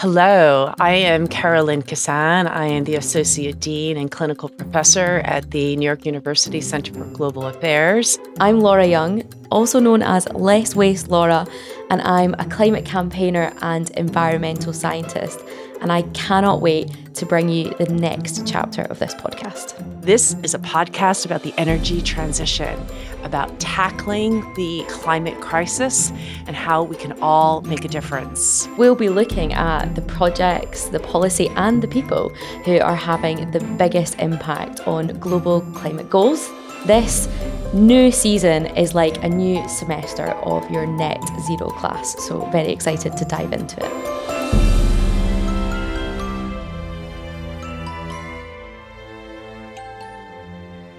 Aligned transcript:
Hello, 0.00 0.72
I 0.78 0.92
am 0.92 1.26
Carolyn 1.26 1.82
Kissane. 1.82 2.48
I 2.48 2.66
am 2.66 2.84
the 2.84 2.94
Associate 2.94 3.58
Dean 3.58 3.96
and 3.96 4.08
Clinical 4.08 4.48
Professor 4.48 5.22
at 5.24 5.50
the 5.50 5.74
New 5.74 5.86
York 5.86 6.06
University 6.06 6.60
Center 6.60 6.94
for 6.94 7.04
Global 7.06 7.48
Affairs. 7.48 8.16
I'm 8.38 8.60
Laura 8.60 8.86
Young, 8.86 9.24
also 9.50 9.80
known 9.80 10.02
as 10.02 10.28
Less 10.34 10.76
Waste 10.76 11.08
Laura, 11.08 11.48
and 11.90 12.00
I'm 12.02 12.34
a 12.34 12.44
climate 12.48 12.84
campaigner 12.84 13.52
and 13.60 13.90
environmental 13.96 14.72
scientist. 14.72 15.40
And 15.80 15.90
I 15.90 16.02
cannot 16.12 16.60
wait 16.60 16.96
to 17.14 17.26
bring 17.26 17.48
you 17.48 17.74
the 17.74 17.86
next 17.86 18.46
chapter 18.46 18.82
of 18.82 19.00
this 19.00 19.16
podcast. 19.16 19.74
This 20.02 20.36
is 20.44 20.54
a 20.54 20.60
podcast 20.60 21.26
about 21.26 21.42
the 21.42 21.52
energy 21.58 22.02
transition, 22.02 22.78
about 23.22 23.58
tackling 23.58 24.40
the 24.54 24.84
climate 24.88 25.40
crisis 25.40 26.10
and 26.46 26.54
how 26.54 26.82
we 26.82 26.96
can 26.96 27.12
all 27.20 27.60
make 27.62 27.84
a 27.84 27.88
difference. 27.88 28.68
We'll 28.76 28.94
be 28.94 29.08
looking 29.08 29.52
at 29.52 29.94
the 29.94 30.02
projects, 30.02 30.86
the 30.86 31.00
policy, 31.00 31.48
and 31.56 31.82
the 31.82 31.88
people 31.88 32.30
who 32.64 32.78
are 32.80 32.96
having 32.96 33.50
the 33.50 33.60
biggest 33.78 34.18
impact 34.18 34.80
on 34.86 35.08
global 35.18 35.60
climate 35.74 36.10
goals. 36.10 36.48
This 36.86 37.28
new 37.74 38.10
season 38.12 38.66
is 38.76 38.94
like 38.94 39.22
a 39.24 39.28
new 39.28 39.66
semester 39.68 40.26
of 40.26 40.70
your 40.70 40.86
net 40.86 41.22
zero 41.46 41.70
class, 41.70 42.14
so 42.26 42.48
very 42.50 42.72
excited 42.72 43.16
to 43.16 43.24
dive 43.24 43.52
into 43.52 43.84
it. 43.84 44.37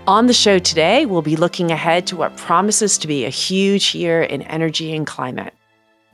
On 0.09 0.25
the 0.25 0.33
show 0.33 0.57
today, 0.57 1.05
we'll 1.05 1.21
be 1.21 1.35
looking 1.35 1.69
ahead 1.69 2.07
to 2.07 2.15
what 2.15 2.35
promises 2.35 2.97
to 2.97 3.07
be 3.07 3.25
a 3.25 3.29
huge 3.29 3.93
year 3.93 4.23
in 4.23 4.41
energy 4.41 4.95
and 4.95 5.05
climate. 5.05 5.53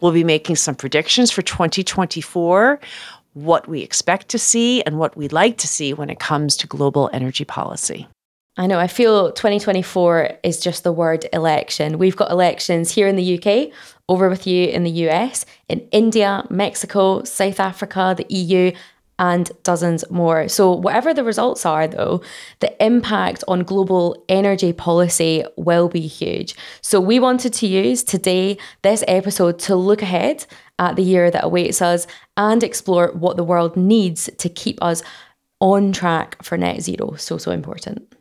We'll 0.01 0.11
be 0.11 0.25
making 0.25 0.57
some 0.57 0.75
predictions 0.75 1.31
for 1.31 1.41
2024, 1.41 2.81
what 3.35 3.69
we 3.69 3.83
expect 3.83 4.27
to 4.27 4.37
see, 4.37 4.83
and 4.83 4.99
what 4.99 5.15
we'd 5.15 5.31
like 5.31 5.57
to 5.59 5.67
see 5.69 5.93
when 5.93 6.09
it 6.09 6.19
comes 6.19 6.57
to 6.57 6.67
global 6.67 7.09
energy 7.13 7.45
policy. 7.45 8.05
I 8.57 8.67
know, 8.67 8.79
I 8.79 8.87
feel 8.87 9.31
2024 9.31 10.39
is 10.43 10.59
just 10.59 10.83
the 10.83 10.91
word 10.91 11.29
election. 11.31 11.97
We've 11.97 12.17
got 12.17 12.31
elections 12.31 12.91
here 12.91 13.07
in 13.07 13.15
the 13.15 13.39
UK, 13.39 13.71
over 14.09 14.27
with 14.27 14.45
you 14.45 14.67
in 14.67 14.83
the 14.83 15.07
US, 15.07 15.45
in 15.69 15.87
India, 15.93 16.45
Mexico, 16.49 17.23
South 17.23 17.61
Africa, 17.61 18.13
the 18.17 18.25
EU, 18.27 18.73
and 19.17 19.51
dozens 19.63 20.03
more. 20.09 20.47
So, 20.47 20.71
whatever 20.71 21.13
the 21.13 21.23
results 21.23 21.65
are, 21.65 21.87
though, 21.87 22.21
the 22.59 22.83
impact 22.83 23.43
on 23.47 23.63
global 23.63 24.23
energy 24.27 24.73
policy 24.73 25.43
will 25.55 25.87
be 25.87 26.07
huge. 26.07 26.55
So, 26.81 26.99
we 26.99 27.19
wanted 27.19 27.53
to 27.53 27.67
use 27.67 28.03
today, 28.03 28.57
this 28.81 29.03
episode, 29.07 29.59
to 29.59 29.75
look 29.75 30.01
ahead 30.01 30.45
at 30.79 30.95
the 30.95 31.03
year 31.03 31.31
that 31.31 31.45
awaits 31.45 31.81
us 31.81 32.07
and 32.35 32.63
explore 32.63 33.11
what 33.13 33.37
the 33.37 33.43
world 33.43 33.77
needs 33.77 34.29
to 34.37 34.49
keep 34.49 34.81
us 34.81 35.01
on 35.59 35.93
track 35.93 36.43
for 36.43 36.57
net 36.57 36.81
zero. 36.81 37.15
So, 37.15 37.37
so 37.37 37.51
important. 37.51 38.13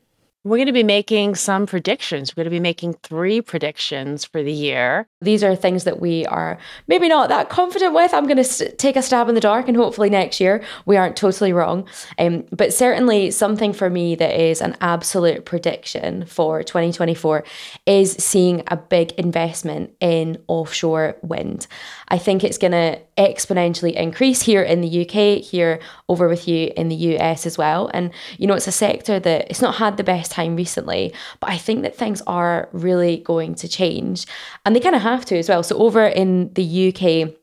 We're 0.44 0.58
going 0.58 0.66
to 0.66 0.72
be 0.72 0.82
making 0.82 1.36
some 1.36 1.66
predictions. 1.66 2.36
We're 2.36 2.42
going 2.42 2.52
to 2.52 2.56
be 2.56 2.60
making 2.60 2.94
three 3.02 3.40
predictions 3.40 4.26
for 4.26 4.42
the 4.42 4.52
year. 4.52 5.08
These 5.24 5.42
are 5.42 5.56
things 5.56 5.84
that 5.84 6.00
we 6.00 6.26
are 6.26 6.58
maybe 6.86 7.08
not 7.08 7.28
that 7.28 7.48
confident 7.48 7.94
with. 7.94 8.14
I'm 8.14 8.24
going 8.24 8.36
to 8.36 8.44
st- 8.44 8.78
take 8.78 8.96
a 8.96 9.02
stab 9.02 9.28
in 9.28 9.34
the 9.34 9.40
dark 9.40 9.68
and 9.68 9.76
hopefully 9.76 10.10
next 10.10 10.40
year 10.40 10.62
we 10.86 10.96
aren't 10.96 11.16
totally 11.16 11.52
wrong. 11.52 11.88
Um, 12.18 12.44
but 12.52 12.72
certainly 12.72 13.30
something 13.30 13.72
for 13.72 13.90
me 13.90 14.14
that 14.14 14.40
is 14.40 14.60
an 14.60 14.76
absolute 14.80 15.44
prediction 15.44 16.26
for 16.26 16.62
2024 16.62 17.44
is 17.86 18.12
seeing 18.12 18.62
a 18.68 18.76
big 18.76 19.12
investment 19.12 19.94
in 20.00 20.38
offshore 20.48 21.16
wind. 21.22 21.66
I 22.08 22.18
think 22.18 22.44
it's 22.44 22.58
going 22.58 22.72
to 22.72 23.00
exponentially 23.16 23.92
increase 23.94 24.42
here 24.42 24.62
in 24.62 24.80
the 24.80 25.02
UK, 25.02 25.42
here 25.42 25.80
over 26.08 26.28
with 26.28 26.48
you 26.48 26.72
in 26.76 26.88
the 26.88 26.96
US 26.96 27.46
as 27.46 27.56
well. 27.56 27.90
And, 27.94 28.12
you 28.38 28.46
know, 28.46 28.54
it's 28.54 28.66
a 28.66 28.72
sector 28.72 29.20
that 29.20 29.46
it's 29.50 29.62
not 29.62 29.76
had 29.76 29.96
the 29.96 30.04
best 30.04 30.32
time 30.32 30.56
recently, 30.56 31.14
but 31.40 31.50
I 31.50 31.58
think 31.58 31.82
that 31.82 31.96
things 31.96 32.22
are 32.26 32.68
really 32.72 33.18
going 33.18 33.54
to 33.56 33.68
change. 33.68 34.26
And 34.64 34.74
they 34.74 34.80
kind 34.80 34.96
of 34.96 35.02
have 35.02 35.13
to 35.26 35.38
as 35.38 35.48
well. 35.48 35.62
So 35.62 35.76
over 35.78 36.06
in 36.06 36.52
the 36.54 36.88
UK, 36.88 37.34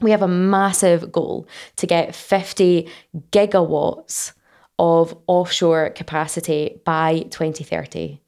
we 0.00 0.10
have 0.10 0.22
a 0.22 0.28
massive 0.28 1.12
goal 1.12 1.46
to 1.76 1.86
get 1.86 2.14
50 2.14 2.88
gigawatts 3.30 4.32
of 4.78 5.16
offshore 5.26 5.90
capacity 5.90 6.80
by 6.84 7.20
2030. 7.30 8.20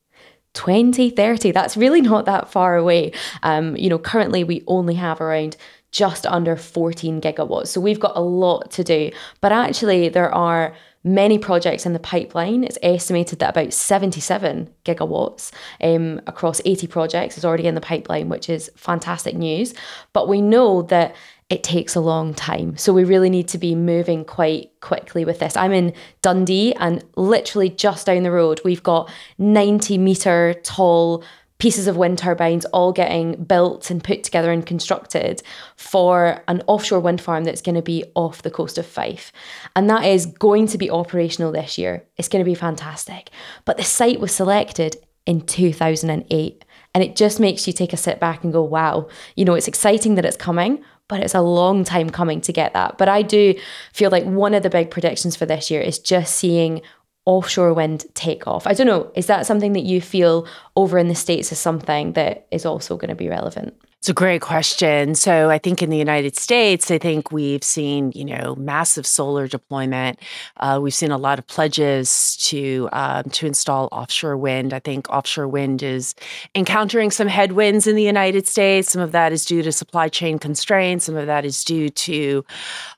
2030 0.54 1.50
that's 1.50 1.76
really 1.76 2.00
not 2.00 2.24
that 2.24 2.50
far 2.50 2.76
away 2.76 3.12
um, 3.42 3.76
you 3.76 3.90
know 3.90 3.98
currently 3.98 4.42
we 4.42 4.64
only 4.66 4.94
have 4.94 5.20
around 5.20 5.54
just 5.96 6.26
under 6.26 6.56
14 6.56 7.22
gigawatts. 7.22 7.68
So 7.68 7.80
we've 7.80 7.98
got 7.98 8.16
a 8.16 8.20
lot 8.20 8.70
to 8.72 8.84
do. 8.84 9.10
But 9.40 9.52
actually, 9.52 10.10
there 10.10 10.32
are 10.32 10.74
many 11.06 11.38
projects 11.38 11.86
in 11.86 11.92
the 11.92 11.98
pipeline. 12.00 12.64
It's 12.64 12.78
estimated 12.82 13.38
that 13.38 13.50
about 13.50 13.72
77 13.72 14.68
gigawatts 14.84 15.52
um, 15.80 16.20
across 16.26 16.60
80 16.64 16.88
projects 16.88 17.38
is 17.38 17.44
already 17.44 17.66
in 17.66 17.76
the 17.76 17.80
pipeline, 17.80 18.28
which 18.28 18.50
is 18.50 18.70
fantastic 18.76 19.36
news. 19.36 19.72
But 20.12 20.28
we 20.28 20.42
know 20.42 20.82
that 20.82 21.14
it 21.48 21.62
takes 21.62 21.94
a 21.94 22.00
long 22.00 22.34
time. 22.34 22.76
So 22.76 22.92
we 22.92 23.04
really 23.04 23.30
need 23.30 23.46
to 23.48 23.58
be 23.58 23.76
moving 23.76 24.24
quite 24.24 24.72
quickly 24.80 25.24
with 25.24 25.38
this. 25.38 25.56
I'm 25.56 25.72
in 25.72 25.94
Dundee 26.20 26.74
and 26.74 27.04
literally 27.14 27.70
just 27.70 28.06
down 28.06 28.24
the 28.24 28.32
road, 28.32 28.60
we've 28.64 28.82
got 28.82 29.08
90 29.38 29.96
meter 29.98 30.54
tall 30.64 31.22
pieces 31.58 31.86
of 31.86 31.96
wind 31.96 32.18
turbines 32.18 32.64
all 32.66 32.92
getting 32.92 33.42
built 33.44 33.90
and 33.90 34.04
put 34.04 34.22
together 34.22 34.50
and 34.50 34.66
constructed 34.66 35.42
for 35.76 36.42
an 36.48 36.62
offshore 36.66 37.00
wind 37.00 37.20
farm 37.20 37.44
that's 37.44 37.62
going 37.62 37.74
to 37.74 37.82
be 37.82 38.04
off 38.14 38.42
the 38.42 38.50
coast 38.50 38.76
of 38.76 38.86
Fife. 38.86 39.32
And 39.74 39.88
that 39.88 40.04
is 40.04 40.26
going 40.26 40.66
to 40.68 40.78
be 40.78 40.90
operational 40.90 41.52
this 41.52 41.78
year. 41.78 42.04
It's 42.16 42.28
going 42.28 42.44
to 42.44 42.48
be 42.48 42.54
fantastic. 42.54 43.30
But 43.64 43.78
the 43.78 43.84
site 43.84 44.20
was 44.20 44.32
selected 44.32 44.96
in 45.24 45.40
2008. 45.40 46.64
And 46.94 47.04
it 47.04 47.16
just 47.16 47.40
makes 47.40 47.66
you 47.66 47.72
take 47.72 47.92
a 47.92 47.98
sit 47.98 48.20
back 48.20 48.42
and 48.42 48.52
go, 48.52 48.62
wow, 48.62 49.08
you 49.34 49.44
know, 49.44 49.54
it's 49.54 49.68
exciting 49.68 50.14
that 50.14 50.24
it's 50.24 50.36
coming, 50.36 50.82
but 51.08 51.20
it's 51.20 51.34
a 51.34 51.42
long 51.42 51.84
time 51.84 52.08
coming 52.08 52.40
to 52.42 52.52
get 52.52 52.72
that. 52.72 52.96
But 52.96 53.08
I 53.08 53.22
do 53.22 53.54
feel 53.92 54.10
like 54.10 54.24
one 54.24 54.54
of 54.54 54.62
the 54.62 54.70
big 54.70 54.90
predictions 54.90 55.36
for 55.36 55.44
this 55.44 55.70
year 55.70 55.80
is 55.80 55.98
just 55.98 56.36
seeing 56.36 56.80
offshore 57.26 57.74
wind 57.74 58.06
take 58.14 58.46
off. 58.46 58.66
I 58.66 58.72
don't 58.72 58.86
know, 58.86 59.10
is 59.14 59.26
that 59.26 59.46
something 59.46 59.74
that 59.74 59.84
you 59.84 60.00
feel 60.00 60.46
over 60.76 60.96
in 60.96 61.08
the 61.08 61.14
States 61.14 61.52
is 61.52 61.58
something 61.58 62.14
that 62.14 62.46
is 62.50 62.64
also 62.64 62.96
going 62.96 63.10
to 63.10 63.14
be 63.16 63.28
relevant? 63.28 63.74
It's 64.06 64.10
a 64.12 64.14
great 64.14 64.40
question. 64.40 65.16
So 65.16 65.50
I 65.50 65.58
think 65.58 65.82
in 65.82 65.90
the 65.90 65.96
United 65.96 66.36
States, 66.36 66.92
I 66.92 66.98
think 66.98 67.32
we've 67.32 67.64
seen, 67.64 68.12
you 68.14 68.24
know, 68.24 68.54
massive 68.54 69.04
solar 69.04 69.48
deployment. 69.48 70.20
Uh, 70.58 70.78
we've 70.80 70.94
seen 70.94 71.10
a 71.10 71.18
lot 71.18 71.40
of 71.40 71.46
pledges 71.48 72.36
to 72.42 72.88
um, 72.92 73.24
to 73.30 73.48
install 73.48 73.88
offshore 73.90 74.36
wind. 74.36 74.72
I 74.72 74.78
think 74.78 75.10
offshore 75.10 75.48
wind 75.48 75.82
is 75.82 76.14
encountering 76.54 77.10
some 77.10 77.26
headwinds 77.26 77.88
in 77.88 77.96
the 77.96 78.04
United 78.04 78.46
States. 78.46 78.92
Some 78.92 79.02
of 79.02 79.10
that 79.10 79.32
is 79.32 79.44
due 79.44 79.64
to 79.64 79.72
supply 79.72 80.08
chain 80.08 80.38
constraints. 80.38 81.06
Some 81.06 81.16
of 81.16 81.26
that 81.26 81.44
is 81.44 81.64
due 81.64 81.88
to 81.88 82.44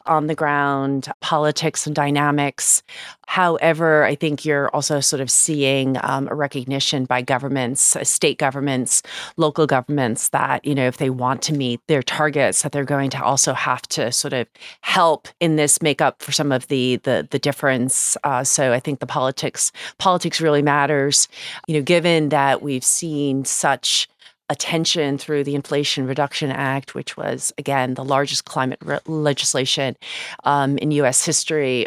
on 0.05 0.27
the 0.27 0.35
ground 0.35 1.09
politics 1.21 1.87
and 1.87 1.97
dynamics. 1.97 2.83
However, 3.27 4.05
I 4.05 4.15
think 4.15 4.45
you're 4.45 4.69
also 4.71 5.01
sort 5.01 5.21
of 5.21 5.31
seeing 5.31 5.99
um, 6.03 6.29
a 6.31 6.35
recognition 6.35 7.05
by 7.05 7.21
governments, 7.21 7.95
uh, 7.95 8.05
state 8.05 8.39
governments, 8.39 9.03
local 9.37 9.67
governments 9.67 10.31
that, 10.31 10.65
you 10.65 10.75
know, 10.75 10.87
if 10.87 10.98
they 10.99 11.11
want 11.11 11.43
to 11.43 11.53
meet 11.53 11.81
their 11.87 12.03
targets, 12.03 12.63
that 12.63 12.73
they're 12.73 12.85
going 12.85 13.11
to 13.11 13.23
also 13.23 13.55
have 13.55 13.83
to 13.83 14.13
sort 14.13 14.33
of 14.33 14.47
help 14.83 15.29
in 15.41 15.57
this 15.57 15.81
make 15.83 16.01
up 16.01 16.23
for 16.23 16.33
some 16.33 16.53
of 16.53 16.69
the 16.69 16.97
the, 17.05 17.27
the 17.31 17.39
difference. 17.39 18.17
Uh, 18.25 18.45
so 18.45 18.73
I 18.73 18.81
think 18.81 19.01
the 19.01 19.07
politics 19.07 19.73
politics 19.99 20.41
really 20.41 20.63
matters. 20.63 21.29
You 21.67 21.75
know, 21.75 21.83
given 21.83 22.29
that 22.29 22.63
we've 22.63 22.85
seen 22.85 23.45
such 23.45 24.09
attention 24.51 25.19
through 25.19 25.45
the 25.45 25.55
Inflation 25.55 26.07
Reduction 26.07 26.51
Act, 26.51 26.95
which 26.95 27.17
was, 27.17 27.53
again, 27.59 27.95
the 27.95 28.05
largest 28.05 28.45
climate 28.47 28.79
re- 28.83 28.99
legislation 29.07 29.97
um, 30.45 30.79
in 30.79 30.91
US 30.93 31.25
history 31.25 31.87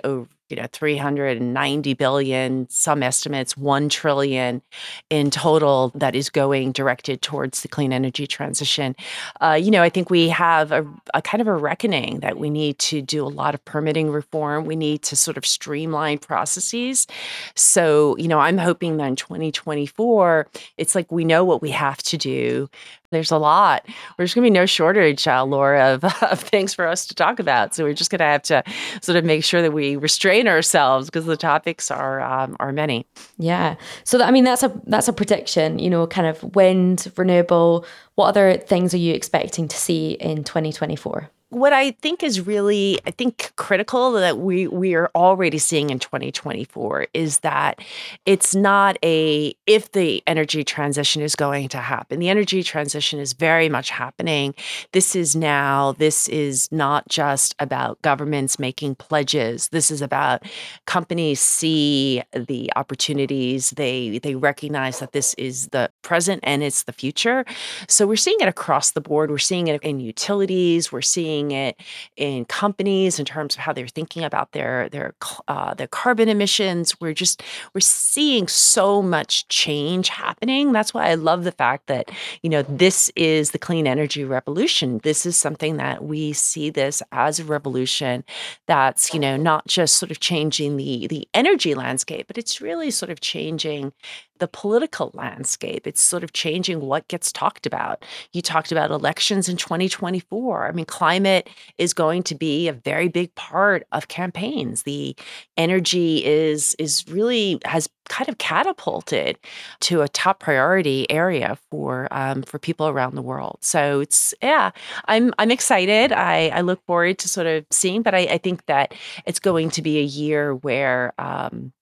you 0.52 0.58
know 0.58 0.68
390 0.72 1.94
billion 1.94 2.70
some 2.70 3.02
estimates 3.02 3.58
1 3.58 3.90
trillion 3.90 4.62
in 5.10 5.32
total 5.32 5.92
that 5.96 6.16
is 6.16 6.30
going 6.30 6.72
directed 6.72 7.22
towards 7.22 7.62
the 7.62 7.68
clean 7.68 7.94
energy 7.94 8.28
transition. 8.28 8.96
Uh, 9.40 9.60
you 9.60 9.72
know 9.72 9.82
i 9.82 9.90
think 9.90 10.10
we 10.10 10.30
have 10.30 10.72
a, 10.72 10.86
a, 11.14 11.22
kind 11.22 11.42
of 11.42 11.48
a 11.48 11.56
reckoning 11.56 12.20
that 12.20 12.38
we 12.38 12.50
need 12.50 12.78
to 12.80 13.02
do 13.02 13.26
a 13.26 13.30
lot 13.30 13.54
of 13.54 13.64
permitting 13.66 14.10
reform. 14.10 14.66
We 14.66 14.76
need 14.76 15.02
to 15.04 15.16
sort 15.16 15.38
of 15.38 15.46
streamline 15.46 16.20
processes. 16.20 17.08
So 17.56 18.18
you 18.18 18.28
know 18.28 18.40
i'm 18.40 18.58
hoping 18.58 18.98
that 18.98 19.08
in 19.08 19.16
2024 19.16 20.48
it's 20.78 20.96
like 20.96 21.12
we 21.12 21.24
know 21.24 21.44
what 21.44 21.62
we 21.62 21.72
have 21.72 21.98
to 22.04 22.18
do 22.18 22.70
there's 23.12 23.32
a 23.32 23.38
lot. 23.38 23.86
There's 24.18 24.34
going 24.34 24.44
to 24.44 24.48
be 24.48 24.54
no 24.54 24.66
shortage, 24.66 25.28
uh, 25.28 25.44
Laura, 25.44 25.94
of, 25.94 26.04
of 26.24 26.40
things 26.40 26.74
for 26.74 26.88
us 26.88 27.06
to 27.08 27.16
talk 27.16 27.40
about. 27.40 27.76
So 27.76 27.84
we're 27.84 27.94
just 27.94 28.10
going 28.10 28.20
to 28.20 28.26
have 28.26 28.42
to 28.44 28.64
sort 29.02 29.18
of 29.18 29.26
make 29.26 29.44
sure 29.44 29.62
that 29.62 29.72
we 29.74 29.96
restrain 29.96 30.48
ourselves 30.48 31.08
because 31.08 31.26
the 31.26 31.38
topics 31.38 31.92
are 31.92 32.22
um, 32.22 32.56
are 32.60 32.72
many. 32.72 33.06
Yeah. 33.38 33.76
So 34.04 34.22
I 34.22 34.32
mean, 34.32 34.44
that's 34.44 34.64
a 34.64 34.82
that's 34.88 35.08
a 35.08 35.14
prediction. 35.14 35.80
You 35.80 35.90
know, 35.90 36.08
kind 36.08 36.28
of 36.28 36.56
wind, 36.56 37.12
renewable. 37.18 37.86
What 38.16 38.28
other 38.28 38.58
things 38.58 38.94
are 38.94 38.98
you 38.98 39.14
expecting 39.14 39.68
to 39.68 39.76
see 39.78 40.12
in 40.12 40.44
2024? 40.44 41.30
What 41.52 41.74
I 41.74 41.92
think 41.92 42.24
is 42.24 42.40
really, 42.40 42.98
I 43.06 43.12
think 43.12 43.52
critical 43.58 44.14
that 44.14 44.38
we 44.38 44.68
we 44.68 44.96
are 44.96 45.12
already 45.14 45.58
seeing 45.58 45.90
in 45.90 46.00
2024 46.00 47.08
is 47.14 47.40
that 47.40 47.80
it's 48.26 48.56
not 48.56 48.98
a 49.04 49.54
if 49.68 49.92
the 49.92 50.24
energy 50.28 50.64
transition 50.64 51.22
is 51.22 51.36
going 51.36 51.68
to 51.70 51.78
happen. 51.78 52.20
The 52.20 52.30
energy 52.30 52.64
transition 52.64 53.20
is 53.20 53.34
very 53.34 53.68
much 53.68 53.90
happening. 53.90 54.56
This 54.94 55.14
is 55.14 55.36
now, 55.36 55.92
this 55.92 56.30
is 56.30 56.72
not 56.72 57.10
just 57.10 57.54
about 57.60 58.02
governments 58.02 58.58
making 58.58 58.96
pledges. 58.96 59.68
This 59.70 59.92
is 59.92 60.02
about 60.02 60.44
companies 60.86 61.42
see 61.42 62.24
the 62.32 62.72
opportunities. 62.78 63.72
They 63.72 64.20
they 64.20 64.36
recognize 64.36 65.00
that 65.00 65.12
this 65.12 65.34
is 65.34 65.68
the 65.70 65.92
present 66.02 66.40
and 66.44 66.64
it's 66.64 66.84
the 66.84 66.94
future. 66.94 67.44
So 67.90 68.08
we're 68.08 68.16
seeing 68.16 68.40
it 68.40 68.48
across 68.48 68.92
the 68.92 69.02
board. 69.02 69.30
We're 69.30 69.38
seeing 69.38 69.68
it 69.68 69.84
in 69.84 70.00
utilities. 70.00 70.94
We're 70.94 71.02
seeing 71.02 71.41
seeing 71.42 71.52
it 71.52 71.76
in 72.18 72.46
companies 72.46 73.20
in 73.20 73.26
terms 73.26 73.56
of 73.56 73.62
how 73.62 73.74
they're 73.74 73.88
thinking 73.88 74.24
about 74.24 74.52
their 74.52 74.90
their 74.90 75.14
uh, 75.48 75.74
their 75.74 75.88
carbon 75.88 76.30
emissions. 76.30 77.00
We're 77.00 77.14
just 77.14 77.44
we're 77.74 77.82
seeing 77.82 78.48
so 78.48 79.02
much 79.02 79.48
change 79.48 80.10
happening. 80.10 80.72
That's 80.72 80.94
why 80.94 81.10
I 81.10 81.16
love 81.16 81.44
the 81.44 81.52
fact 81.52 81.88
that 81.88 82.12
you 82.44 82.50
know 82.50 82.62
this 82.64 83.12
is 83.16 83.52
the 83.52 83.60
clean 83.60 83.88
energy 83.88 84.24
revolution. 84.24 85.00
This 85.04 85.26
is 85.26 85.36
something 85.36 85.78
that 85.78 86.04
we 86.04 86.34
see 86.34 86.70
this 86.70 87.02
as 87.12 87.40
a 87.40 87.46
revolution 87.46 88.24
that's 88.68 89.14
you 89.14 89.20
know 89.20 89.38
not 89.38 89.68
just 89.68 89.96
sort 89.96 90.12
of 90.12 90.20
changing 90.20 90.78
the 90.78 91.08
the 91.08 91.28
energy 91.34 91.74
landscape, 91.74 92.28
but 92.28 92.38
it's 92.38 92.62
really 92.62 92.92
sort 92.92 93.12
of 93.12 93.20
changing 93.22 93.94
the 94.42 94.48
political 94.48 95.12
landscape. 95.14 95.86
It's 95.86 96.02
sort 96.02 96.24
of 96.24 96.34
changing 96.34 96.82
what 96.82 97.08
gets 97.08 97.32
talked 97.32 97.68
about. 97.68 98.04
You 98.34 98.42
talked 98.42 98.72
about 98.72 98.90
elections 98.90 99.48
in 99.48 99.56
2024. 99.56 100.68
I 100.68 100.72
mean, 100.72 100.86
climate 100.86 101.48
is 101.78 101.94
going 101.94 102.24
to 102.24 102.34
be 102.34 102.68
a 102.68 102.74
very 102.74 103.08
big 103.08 103.34
part 103.36 103.86
of 103.92 104.08
campaigns. 104.08 104.82
The 104.82 105.16
energy 105.58 106.26
is 106.26 106.76
is 106.80 107.08
really 107.08 107.60
has 107.66 107.88
kind 108.10 108.28
of 108.30 108.40
catapulted 108.40 109.38
to 109.82 110.02
a 110.02 110.10
top 110.10 110.40
priority 110.40 111.10
area 111.12 111.56
for 111.70 112.08
um, 112.10 112.42
for 112.42 112.58
people 112.58 112.88
around 112.88 113.14
the 113.14 113.22
world. 113.22 113.60
So 113.62 114.00
it's 114.00 114.34
yeah, 114.42 114.72
I'm 115.06 115.36
I'm 115.38 115.52
excited. 115.52 116.12
I 116.12 116.48
I 116.50 116.62
look 116.62 116.84
forward 116.88 117.20
to 117.20 117.30
sort 117.30 117.46
of 117.46 117.64
seeing, 117.70 118.02
but 118.02 118.16
I, 118.16 118.22
I 118.22 118.38
think 118.40 118.66
that 118.66 118.96
it's 119.28 119.40
going 119.40 119.70
to 119.70 119.84
be 119.84 120.00
a 120.00 120.04
year 120.04 120.56
where 120.56 121.14
um, 121.20 121.74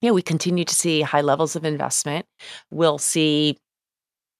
yeah, 0.00 0.10
we 0.12 0.22
continue 0.22 0.64
to 0.64 0.74
see 0.74 1.02
high 1.02 1.22
levels 1.22 1.56
of 1.56 1.64
investment. 1.64 2.26
We'll 2.70 2.98
see, 2.98 3.58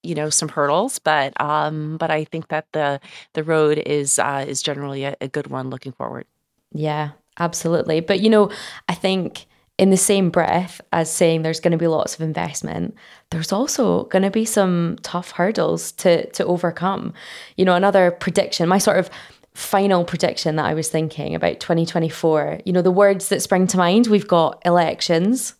you 0.02 0.14
know, 0.14 0.30
some 0.30 0.48
hurdles, 0.48 0.98
but 0.98 1.38
um, 1.40 1.96
but 1.96 2.10
I 2.10 2.24
think 2.24 2.48
that 2.48 2.66
the 2.72 3.00
the 3.34 3.42
road 3.42 3.78
is 3.78 4.18
uh, 4.18 4.44
is 4.46 4.62
generally 4.62 5.04
a, 5.04 5.16
a 5.20 5.28
good 5.28 5.48
one 5.48 5.70
looking 5.70 5.92
forward. 5.92 6.26
Yeah, 6.72 7.10
absolutely. 7.38 8.00
But 8.00 8.20
you 8.20 8.30
know, 8.30 8.50
I 8.88 8.94
think 8.94 9.46
in 9.78 9.90
the 9.90 9.96
same 9.96 10.28
breath 10.28 10.80
as 10.92 11.10
saying 11.10 11.42
there's 11.42 11.60
going 11.60 11.72
to 11.72 11.78
be 11.78 11.86
lots 11.86 12.14
of 12.14 12.20
investment, 12.20 12.96
there's 13.30 13.52
also 13.52 14.04
going 14.04 14.24
to 14.24 14.30
be 14.30 14.44
some 14.44 14.96
tough 15.02 15.32
hurdles 15.32 15.92
to 15.92 16.28
to 16.30 16.44
overcome. 16.46 17.14
You 17.56 17.64
know, 17.64 17.74
another 17.74 18.10
prediction, 18.10 18.68
my 18.68 18.78
sort 18.78 18.98
of 18.98 19.10
final 19.58 20.04
prediction 20.04 20.54
that 20.54 20.66
I 20.66 20.72
was 20.72 20.88
thinking 20.88 21.34
about 21.34 21.58
2024, 21.58 22.60
you 22.64 22.72
know, 22.72 22.80
the 22.80 22.92
words 22.92 23.28
that 23.28 23.42
spring 23.42 23.66
to 23.66 23.76
mind, 23.76 24.06
we've 24.06 24.28
got 24.28 24.62
elections. 24.64 25.54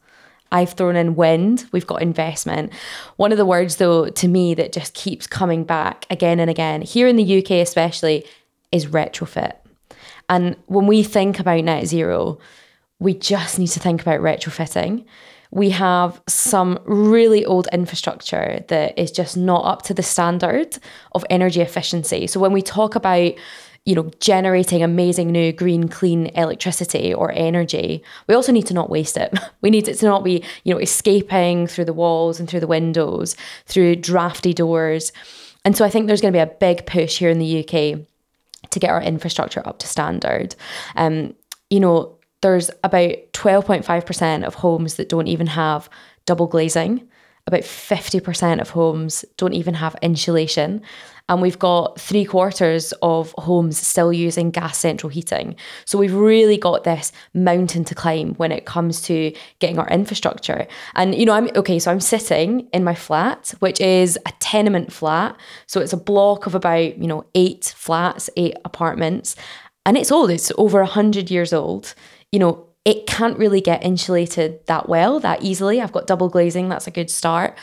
I've 0.53 0.75
thrown 0.75 0.95
in 0.95 1.17
wind, 1.17 1.67
we've 1.73 1.87
got 1.87 2.01
investment. 2.01 2.73
One 3.17 3.33
of 3.33 3.39
the 3.39 3.45
words, 3.45 3.77
though, 3.77 4.09
to 4.09 4.29
me 4.29 4.55
that 4.55 4.71
just 4.71 4.95
keeps 4.95 5.27
coming 5.27 5.65
back 5.65 6.07
again 6.11 6.39
and 6.39 6.49
again, 6.49 6.81
here 6.81 7.09
in 7.09 7.17
the 7.17 7.39
UK 7.39 7.51
especially, 7.51 8.25
is 8.71 8.87
retrofit. 8.87 9.55
And 10.29 10.55
when 10.67 10.87
we 10.87 11.03
think 11.03 11.41
about 11.41 11.65
net 11.65 11.87
zero, 11.87 12.39
we 13.01 13.15
just 13.15 13.59
need 13.59 13.67
to 13.69 13.81
think 13.81 14.01
about 14.01 14.21
retrofitting. 14.21 15.05
We 15.51 15.71
have 15.71 16.23
some 16.29 16.79
really 16.85 17.45
old 17.45 17.67
infrastructure 17.73 18.65
that 18.69 18.97
is 18.97 19.11
just 19.11 19.37
not 19.37 19.65
up 19.65 19.83
to 19.83 19.95
the 19.95 20.05
standard 20.05 20.79
of 21.13 21.25
energy 21.29 21.63
efficiency. 21.63 22.29
So 22.29 22.39
when 22.39 22.53
we 22.53 22.63
talk 22.63 22.95
about 22.95 23.33
you 23.85 23.95
know, 23.95 24.11
generating 24.21 24.83
amazing 24.83 25.33
new 25.33 25.53
green, 25.53 25.89
clean 25.89 26.27
electricity 26.35 27.13
or 27.15 27.33
energy, 27.33 28.03
we 28.27 28.35
also 28.35 28.53
need 28.53 28.67
to 28.67 28.75
not 28.75 28.91
waste 28.91 29.17
it. 29.17 29.37
We 29.61 29.71
need 29.71 29.89
it 29.89 29.95
to 29.99 30.07
not 30.07 30.23
be, 30.23 30.45
you 30.63 30.73
know, 30.73 30.81
escaping 30.81 31.67
through 31.67 31.87
the 31.87 31.93
walls 31.93 32.39
and 32.39 32.49
through 32.49 32.61
the 32.61 32.67
windows, 32.67 33.35
through 33.67 33.97
drafty 33.97 34.55
doors. 34.55 35.13
And 35.65 35.77
so 35.77 35.85
I 35.85 35.91
think 35.91 36.07
there's 36.07 36.21
going 36.21 36.33
to 36.33 36.37
be 36.37 36.43
a 36.43 36.47
big 36.47 36.87
push 36.87 37.19
here 37.19 37.29
in 37.29 37.39
the 37.39 37.61
UK 37.61 38.07
to 38.71 38.79
get 38.79 38.91
our 38.91 39.03
infrastructure 39.03 39.67
up 39.67 39.79
to 39.81 39.87
standard. 39.87 40.55
Um, 40.97 41.35
you 41.71 41.81
know, 41.81 42.19
there's 42.41 42.71
about 42.85 43.15
12.5% 43.33 44.45
of 44.45 44.55
homes 44.55 44.95
that 44.95 45.09
don't 45.09 45.27
even 45.27 45.49
have 45.49 45.91
double 46.25 46.47
glazing. 46.47 47.09
About 47.49 47.63
50% 47.63 48.61
of 48.61 48.71
homes 48.71 49.25
don't 49.37 49.55
even 49.55 49.75
have 49.75 49.97
insulation 50.01 50.83
and 51.29 51.43
we've 51.43 51.59
got 51.59 52.01
three 52.01 52.25
quarters 52.25 52.93
of 53.03 53.33
homes 53.37 53.79
still 53.79 54.13
using 54.13 54.51
gas 54.51 54.79
central 54.79 55.11
heating. 55.11 55.57
So 55.85 55.99
we've 55.99 56.15
really 56.15 56.57
got 56.57 56.85
this 56.85 57.13
mountain 57.35 57.85
to 57.85 57.95
climb 57.95 58.35
when 58.35 58.51
it 58.51 58.65
comes 58.65 59.03
to 59.03 59.33
getting 59.59 59.79
our 59.79 59.89
infrastructure. 59.89 60.67
And 60.95 61.15
you 61.15 61.27
know, 61.27 61.35
I'm 61.35 61.51
okay, 61.55 61.79
so 61.79 61.91
I'm 61.91 62.01
sitting 62.01 62.67
in 62.73 62.83
my 62.83 62.95
flat, 62.95 63.53
which 63.59 63.81
is 63.81 64.19
a 64.25 64.33
tenement 64.41 64.91
flat. 64.93 65.37
So 65.67 65.81
it's 65.81 65.93
a 65.93 65.99
block 65.99 66.47
of 66.47 66.55
about, 66.55 66.97
you 66.99 67.07
know, 67.07 67.27
eight 67.35 67.75
flats, 67.77 68.31
eight 68.37 68.57
apartments. 68.65 69.37
And 69.85 69.97
it's 69.97 70.11
old, 70.11 70.31
it's 70.31 70.51
over 70.57 70.81
100 70.81 71.31
years 71.31 71.53
old. 71.53 71.95
You 72.33 72.39
know, 72.39 72.68
it 72.89 73.07
can't 73.07 73.37
really 73.37 73.61
get 73.61 73.85
insulated 73.85 74.65
that 74.65 74.89
well, 74.89 75.21
that 75.21 75.43
easily. 75.43 75.83
I've 75.83 75.93
got 75.93 76.07
double 76.07 76.31
glazing, 76.31 76.71
that's 76.71 76.87
a 76.87 76.91
good 76.91 77.11
start. 77.11 77.55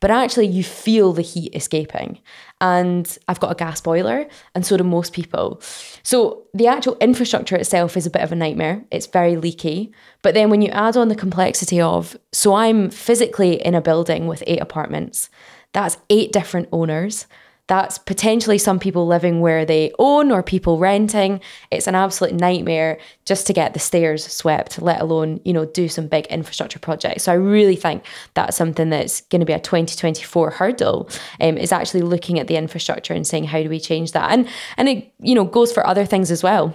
But 0.00 0.10
actually, 0.10 0.48
you 0.48 0.64
feel 0.64 1.12
the 1.12 1.22
heat 1.22 1.54
escaping 1.54 2.18
and 2.60 3.16
I've 3.28 3.38
got 3.38 3.52
a 3.52 3.54
gas 3.54 3.80
boiler, 3.80 4.26
and 4.56 4.66
so 4.66 4.76
do 4.76 4.82
most 4.82 5.12
people. 5.12 5.62
So 6.02 6.42
the 6.52 6.66
actual 6.66 6.96
infrastructure 7.00 7.54
itself 7.54 7.96
is 7.96 8.06
a 8.06 8.10
bit 8.10 8.22
of 8.22 8.32
a 8.32 8.34
nightmare. 8.34 8.82
It's 8.90 9.06
very 9.06 9.36
leaky. 9.36 9.92
But 10.20 10.34
then 10.34 10.50
when 10.50 10.62
you 10.62 10.70
add 10.70 10.96
on 10.96 11.06
the 11.06 11.14
complexity 11.14 11.80
of, 11.80 12.16
so 12.32 12.54
I'm 12.54 12.90
physically 12.90 13.64
in 13.64 13.76
a 13.76 13.80
building 13.80 14.26
with 14.26 14.42
eight 14.48 14.60
apartments, 14.60 15.30
that's 15.72 15.96
eight 16.10 16.32
different 16.32 16.68
owners. 16.72 17.26
That's 17.68 17.96
potentially 17.96 18.58
some 18.58 18.78
people 18.78 19.06
living 19.06 19.40
where 19.40 19.64
they 19.64 19.92
own 19.98 20.30
or 20.30 20.42
people 20.42 20.78
renting. 20.78 21.40
It's 21.70 21.86
an 21.86 21.94
absolute 21.94 22.34
nightmare 22.34 22.98
just 23.24 23.46
to 23.46 23.52
get 23.52 23.72
the 23.72 23.78
stairs 23.78 24.26
swept, 24.26 24.82
let 24.82 25.00
alone, 25.00 25.40
you 25.44 25.52
know, 25.52 25.64
do 25.64 25.88
some 25.88 26.08
big 26.08 26.26
infrastructure 26.26 26.78
projects. 26.78 27.24
So 27.24 27.32
I 27.32 27.36
really 27.36 27.76
think 27.76 28.04
that's 28.34 28.56
something 28.56 28.90
that's 28.90 29.22
going 29.22 29.40
to 29.40 29.46
be 29.46 29.52
a 29.52 29.60
2024 29.60 30.50
hurdle 30.50 31.08
um, 31.40 31.56
is 31.56 31.72
actually 31.72 32.02
looking 32.02 32.38
at 32.38 32.48
the 32.48 32.56
infrastructure 32.56 33.14
and 33.14 33.26
saying, 33.26 33.44
how 33.44 33.62
do 33.62 33.68
we 33.68 33.80
change 33.80 34.12
that? 34.12 34.32
And, 34.32 34.48
and 34.76 34.88
it, 34.88 35.12
you 35.20 35.34
know, 35.34 35.44
goes 35.44 35.72
for 35.72 35.86
other 35.86 36.04
things 36.04 36.30
as 36.30 36.42
well 36.42 36.74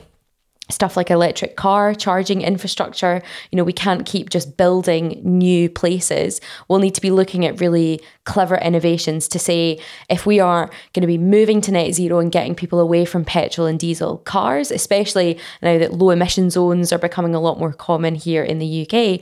stuff 0.70 0.98
like 0.98 1.10
electric 1.10 1.56
car 1.56 1.94
charging 1.94 2.42
infrastructure 2.42 3.22
you 3.52 3.58
know 3.58 3.64
we 3.64 3.74
can't 3.74 4.06
keep 4.06 4.30
just 4.30 4.58
building 4.58 5.22
new 5.24 5.70
places. 5.70 6.42
We'll 6.68 6.80
need 6.80 6.96
to 6.96 7.02
be 7.02 7.12
looking 7.12 7.46
at 7.46 7.60
really 7.60 8.02
clever 8.24 8.58
innovations 8.58 9.28
to 9.30 9.40
say 9.40 9.80
if 10.10 10.26
we 10.26 10.40
are 10.40 10.70
going 10.94 11.02
to 11.02 11.08
be 11.08 11.18
moving 11.18 11.62
to 11.62 11.72
net 11.72 11.94
zero 11.94 12.20
and 12.20 12.32
getting 12.32 12.56
people 12.56 12.80
away 12.80 13.06
from 13.06 13.24
petrol 13.24 13.68
and 13.68 13.80
diesel 13.80 14.18
cars 14.20 14.70
especially 14.70 15.40
now 15.62 15.78
that 15.78 15.94
low 15.94 16.10
emission 16.10 16.50
zones 16.50 16.92
are 16.92 16.98
becoming 16.98 17.34
a 17.34 17.40
lot 17.40 17.58
more 17.58 17.72
common 17.72 18.16
here 18.16 18.44
in 18.44 18.60
the 18.60 18.82
UK 18.86 19.22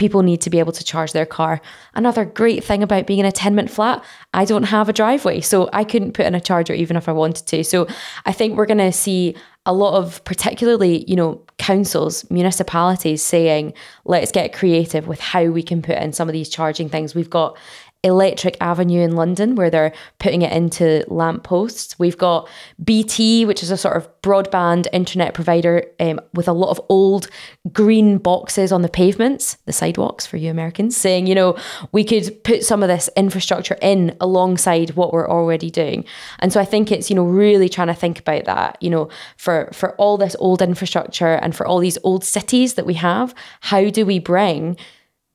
people 0.00 0.22
need 0.22 0.40
to 0.40 0.48
be 0.48 0.58
able 0.58 0.72
to 0.72 0.82
charge 0.82 1.12
their 1.12 1.26
car. 1.26 1.60
Another 1.94 2.24
great 2.24 2.64
thing 2.64 2.82
about 2.82 3.06
being 3.06 3.20
in 3.20 3.26
a 3.26 3.30
tenement 3.30 3.70
flat, 3.70 4.02
I 4.32 4.46
don't 4.46 4.62
have 4.62 4.88
a 4.88 4.94
driveway, 4.94 5.42
so 5.42 5.68
I 5.74 5.84
couldn't 5.84 6.12
put 6.12 6.24
in 6.24 6.34
a 6.34 6.40
charger 6.40 6.72
even 6.72 6.96
if 6.96 7.06
I 7.06 7.12
wanted 7.12 7.46
to. 7.48 7.62
So 7.62 7.86
I 8.24 8.32
think 8.32 8.56
we're 8.56 8.64
going 8.64 8.78
to 8.78 8.92
see 8.92 9.36
a 9.66 9.74
lot 9.74 9.98
of 9.98 10.24
particularly, 10.24 11.04
you 11.06 11.16
know, 11.16 11.42
councils, 11.58 12.28
municipalities 12.30 13.22
saying, 13.22 13.74
let's 14.06 14.32
get 14.32 14.54
creative 14.54 15.06
with 15.06 15.20
how 15.20 15.44
we 15.44 15.62
can 15.62 15.82
put 15.82 15.98
in 15.98 16.14
some 16.14 16.30
of 16.30 16.32
these 16.32 16.48
charging 16.48 16.88
things. 16.88 17.14
We've 17.14 17.28
got 17.28 17.58
Electric 18.02 18.56
Avenue 18.62 19.02
in 19.02 19.14
London, 19.14 19.56
where 19.56 19.68
they're 19.68 19.92
putting 20.18 20.40
it 20.40 20.52
into 20.52 21.04
lampposts. 21.08 21.98
We've 21.98 22.16
got 22.16 22.48
BT, 22.82 23.44
which 23.44 23.62
is 23.62 23.70
a 23.70 23.76
sort 23.76 23.96
of 23.96 24.08
broadband 24.22 24.86
internet 24.92 25.34
provider 25.34 25.84
um, 26.00 26.18
with 26.32 26.48
a 26.48 26.54
lot 26.54 26.70
of 26.70 26.80
old 26.88 27.28
green 27.72 28.16
boxes 28.16 28.72
on 28.72 28.80
the 28.80 28.88
pavements, 28.88 29.58
the 29.66 29.72
sidewalks 29.72 30.26
for 30.26 30.38
you 30.38 30.50
Americans, 30.50 30.96
saying, 30.96 31.26
you 31.26 31.34
know, 31.34 31.58
we 31.92 32.02
could 32.02 32.42
put 32.42 32.64
some 32.64 32.82
of 32.82 32.88
this 32.88 33.10
infrastructure 33.16 33.76
in 33.82 34.16
alongside 34.18 34.90
what 34.96 35.12
we're 35.12 35.28
already 35.28 35.70
doing. 35.70 36.06
And 36.38 36.54
so 36.54 36.58
I 36.58 36.64
think 36.64 36.90
it's, 36.90 37.10
you 37.10 37.16
know, 37.16 37.24
really 37.24 37.68
trying 37.68 37.88
to 37.88 37.94
think 37.94 38.18
about 38.18 38.46
that, 38.46 38.78
you 38.80 38.88
know, 38.88 39.10
for, 39.36 39.68
for 39.74 39.94
all 39.96 40.16
this 40.16 40.34
old 40.38 40.62
infrastructure 40.62 41.34
and 41.34 41.54
for 41.54 41.66
all 41.66 41.80
these 41.80 41.98
old 42.02 42.24
cities 42.24 42.74
that 42.74 42.86
we 42.86 42.94
have, 42.94 43.34
how 43.60 43.90
do 43.90 44.06
we 44.06 44.18
bring 44.18 44.78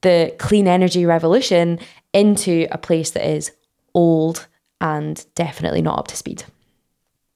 the 0.06 0.32
clean 0.38 0.68
energy 0.68 1.04
revolution 1.04 1.80
into 2.16 2.68
a 2.72 2.78
place 2.78 3.12
that 3.12 3.30
is 3.30 3.52
old 3.94 4.48
and 4.82 5.26
definitely 5.36 5.82
not 5.82 6.00
up 6.00 6.08
to 6.08 6.16
speed. 6.16 6.46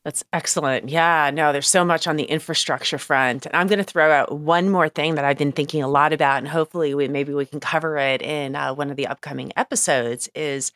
That's 0.06 0.24
excellent. 0.32 0.88
Yeah, 0.88 1.30
no, 1.32 1.52
there's 1.52 1.68
so 1.68 1.84
much 1.84 2.08
on 2.08 2.16
the 2.16 2.24
infrastructure 2.24 2.98
front. 2.98 3.46
And 3.46 3.54
I'm 3.54 3.68
going 3.68 3.80
to 3.80 3.84
throw 3.84 4.10
out 4.12 4.40
one 4.40 4.70
more 4.70 4.88
thing 4.88 5.16
that 5.16 5.26
I've 5.26 5.38
been 5.38 5.52
thinking 5.52 5.84
a 5.84 5.90
lot 5.90 6.14
about, 6.14 6.38
and 6.38 6.48
hopefully 6.48 6.96
we 6.96 7.10
maybe 7.10 7.34
we 7.34 7.46
can 7.46 7.60
cover 7.60 7.98
it 7.98 8.22
in 8.22 8.56
uh, 8.56 8.74
one 8.74 8.90
of 8.90 8.96
the 8.96 9.08
upcoming 9.08 9.52
episodes. 9.58 10.30
Is 10.34 10.72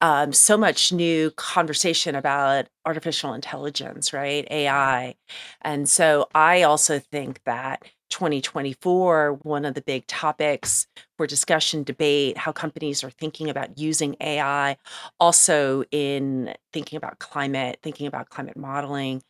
um, 0.00 0.32
so 0.32 0.56
much 0.56 0.92
new 0.92 1.30
conversation 1.30 2.16
about 2.16 2.66
artificial 2.84 3.34
intelligence, 3.34 4.12
right? 4.12 4.46
AI, 4.50 5.14
and 5.62 5.88
so 5.88 6.28
I 6.34 6.62
also 6.62 6.98
think 6.98 7.40
that 7.44 7.84
2024, 8.10 9.38
one 9.42 9.64
of 9.64 9.74
the 9.74 9.80
big 9.80 10.08
topics 10.08 10.88
for 11.16 11.26
discussion, 11.26 11.82
debate, 11.84 12.38
how 12.38 12.52
companies 12.52 13.02
are 13.04 13.10
thinking 13.10 13.50
about 13.50 13.78
using 13.78 14.16
AI, 14.20 14.76
also 15.20 15.84
in 15.90 16.54
thinking 16.72 16.96
about 16.96 17.18
climate, 17.18 17.78
thinking 17.82 18.06
about 18.06 18.28
climate 18.30 18.56
modeling. 18.56 19.22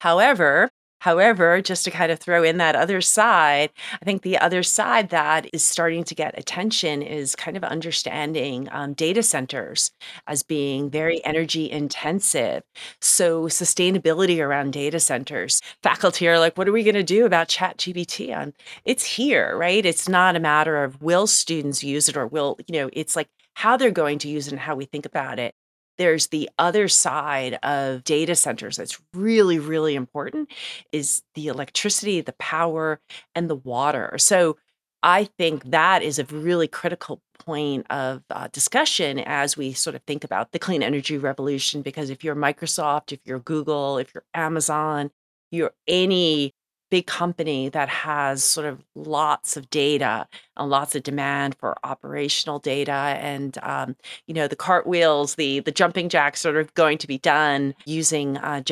However, 0.00 0.70
However, 1.06 1.62
just 1.62 1.84
to 1.84 1.92
kind 1.92 2.10
of 2.10 2.18
throw 2.18 2.42
in 2.42 2.56
that 2.56 2.74
other 2.74 3.00
side, 3.00 3.70
I 4.02 4.04
think 4.04 4.22
the 4.22 4.38
other 4.38 4.64
side 4.64 5.10
that 5.10 5.46
is 5.52 5.64
starting 5.64 6.02
to 6.02 6.16
get 6.16 6.36
attention 6.36 7.00
is 7.00 7.36
kind 7.36 7.56
of 7.56 7.62
understanding 7.62 8.68
um, 8.72 8.92
data 8.92 9.22
centers 9.22 9.92
as 10.26 10.42
being 10.42 10.90
very 10.90 11.24
energy 11.24 11.70
intensive. 11.70 12.64
So, 13.00 13.44
sustainability 13.44 14.44
around 14.44 14.72
data 14.72 14.98
centers. 14.98 15.62
Faculty 15.80 16.26
are 16.26 16.40
like, 16.40 16.58
what 16.58 16.68
are 16.68 16.72
we 16.72 16.82
going 16.82 16.96
to 16.96 17.04
do 17.04 17.24
about 17.24 17.46
ChatGPT? 17.46 18.36
Um, 18.36 18.52
it's 18.84 19.04
here, 19.04 19.56
right? 19.56 19.86
It's 19.86 20.08
not 20.08 20.34
a 20.34 20.40
matter 20.40 20.82
of 20.82 21.00
will 21.00 21.28
students 21.28 21.84
use 21.84 22.08
it 22.08 22.16
or 22.16 22.26
will, 22.26 22.58
you 22.66 22.80
know, 22.80 22.90
it's 22.92 23.14
like 23.14 23.28
how 23.54 23.76
they're 23.76 23.92
going 23.92 24.18
to 24.18 24.28
use 24.28 24.48
it 24.48 24.52
and 24.52 24.60
how 24.60 24.74
we 24.74 24.86
think 24.86 25.06
about 25.06 25.38
it 25.38 25.54
there's 25.98 26.28
the 26.28 26.48
other 26.58 26.88
side 26.88 27.58
of 27.62 28.04
data 28.04 28.34
centers 28.34 28.76
that's 28.76 29.00
really 29.14 29.58
really 29.58 29.94
important 29.94 30.50
is 30.92 31.22
the 31.34 31.48
electricity 31.48 32.20
the 32.20 32.34
power 32.34 33.00
and 33.34 33.48
the 33.50 33.56
water. 33.56 34.16
So 34.18 34.56
i 35.02 35.24
think 35.38 35.62
that 35.70 36.02
is 36.02 36.18
a 36.18 36.24
really 36.24 36.66
critical 36.66 37.20
point 37.38 37.86
of 37.90 38.22
uh, 38.30 38.48
discussion 38.52 39.20
as 39.20 39.56
we 39.56 39.72
sort 39.72 39.94
of 39.94 40.02
think 40.02 40.24
about 40.24 40.52
the 40.52 40.58
clean 40.58 40.82
energy 40.82 41.18
revolution 41.18 41.82
because 41.82 42.10
if 42.10 42.24
you're 42.24 42.34
microsoft 42.34 43.12
if 43.12 43.20
you're 43.24 43.38
google 43.38 43.98
if 43.98 44.12
you're 44.14 44.24
amazon 44.34 45.10
you're 45.50 45.72
any 45.86 46.54
big 46.90 47.06
company 47.06 47.68
that 47.68 47.88
has 47.88 48.44
sort 48.44 48.66
of 48.66 48.84
lots 48.94 49.56
of 49.56 49.68
data 49.70 50.26
and 50.56 50.70
lots 50.70 50.94
of 50.94 51.02
demand 51.02 51.54
for 51.56 51.76
operational 51.84 52.58
data 52.58 52.92
and 52.92 53.58
um, 53.62 53.96
you 54.26 54.34
know 54.34 54.46
the 54.46 54.56
cartwheels 54.56 55.34
the 55.34 55.60
the 55.60 55.72
jumping 55.72 56.08
jacks 56.08 56.40
sort 56.40 56.56
of 56.56 56.72
going 56.74 56.98
to 56.98 57.06
be 57.06 57.18
done 57.18 57.74
using 57.84 58.36
uh, 58.38 58.62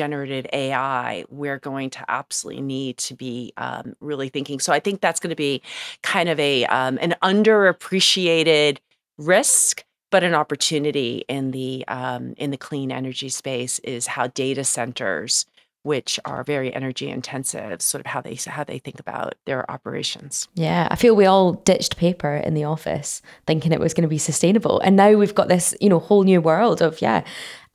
ai 0.53 1.25
we're 1.29 1.59
going 1.59 1.89
to 1.89 2.05
absolutely 2.09 2.61
need 2.61 2.97
to 2.97 3.13
be 3.13 3.53
um, 3.57 3.95
really 3.99 4.29
thinking. 4.29 4.59
So 4.59 4.71
i 4.71 4.79
think 4.79 5.01
that's 5.01 5.19
going 5.19 5.29
to 5.29 5.35
be 5.35 5.61
kind 6.01 6.29
of 6.29 6.39
a 6.39 6.65
um, 6.65 6.97
an 7.01 7.15
underappreciated 7.21 8.77
risk 9.17 9.83
but 10.11 10.23
an 10.23 10.33
opportunity 10.33 11.25
in 11.27 11.51
the 11.51 11.83
um, 11.87 12.33
in 12.37 12.51
the 12.51 12.57
clean 12.57 12.91
energy 12.91 13.29
space 13.29 13.79
is 13.79 14.07
how 14.07 14.27
data 14.27 14.63
centers 14.63 15.45
which 15.85 16.19
are 16.25 16.43
very 16.43 16.73
energy 16.73 17.09
intensive, 17.09 17.79
sort 17.79 18.01
of 18.01 18.07
how 18.07 18.19
they 18.19 18.35
how 18.47 18.63
they 18.63 18.79
think 18.79 18.99
about 18.99 19.35
their 19.45 19.69
operations. 19.69 20.47
Yeah, 20.55 20.87
I 20.89 20.95
feel 20.95 21.15
we 21.15 21.27
all 21.27 21.53
ditched 21.53 21.95
paper 21.95 22.35
in 22.35 22.55
the 22.55 22.63
office 22.63 23.21
thinking 23.45 23.71
it 23.71 23.79
was 23.79 23.93
going 23.93 24.01
to 24.01 24.07
be 24.09 24.17
sustainable, 24.17 24.79
and 24.79 24.95
now 24.95 25.13
we've 25.13 25.35
got 25.35 25.47
this 25.47 25.75
you 25.79 25.89
know 25.89 25.99
whole 25.99 26.23
new 26.23 26.41
world 26.41 26.81
of 26.81 27.01
yeah, 27.01 27.23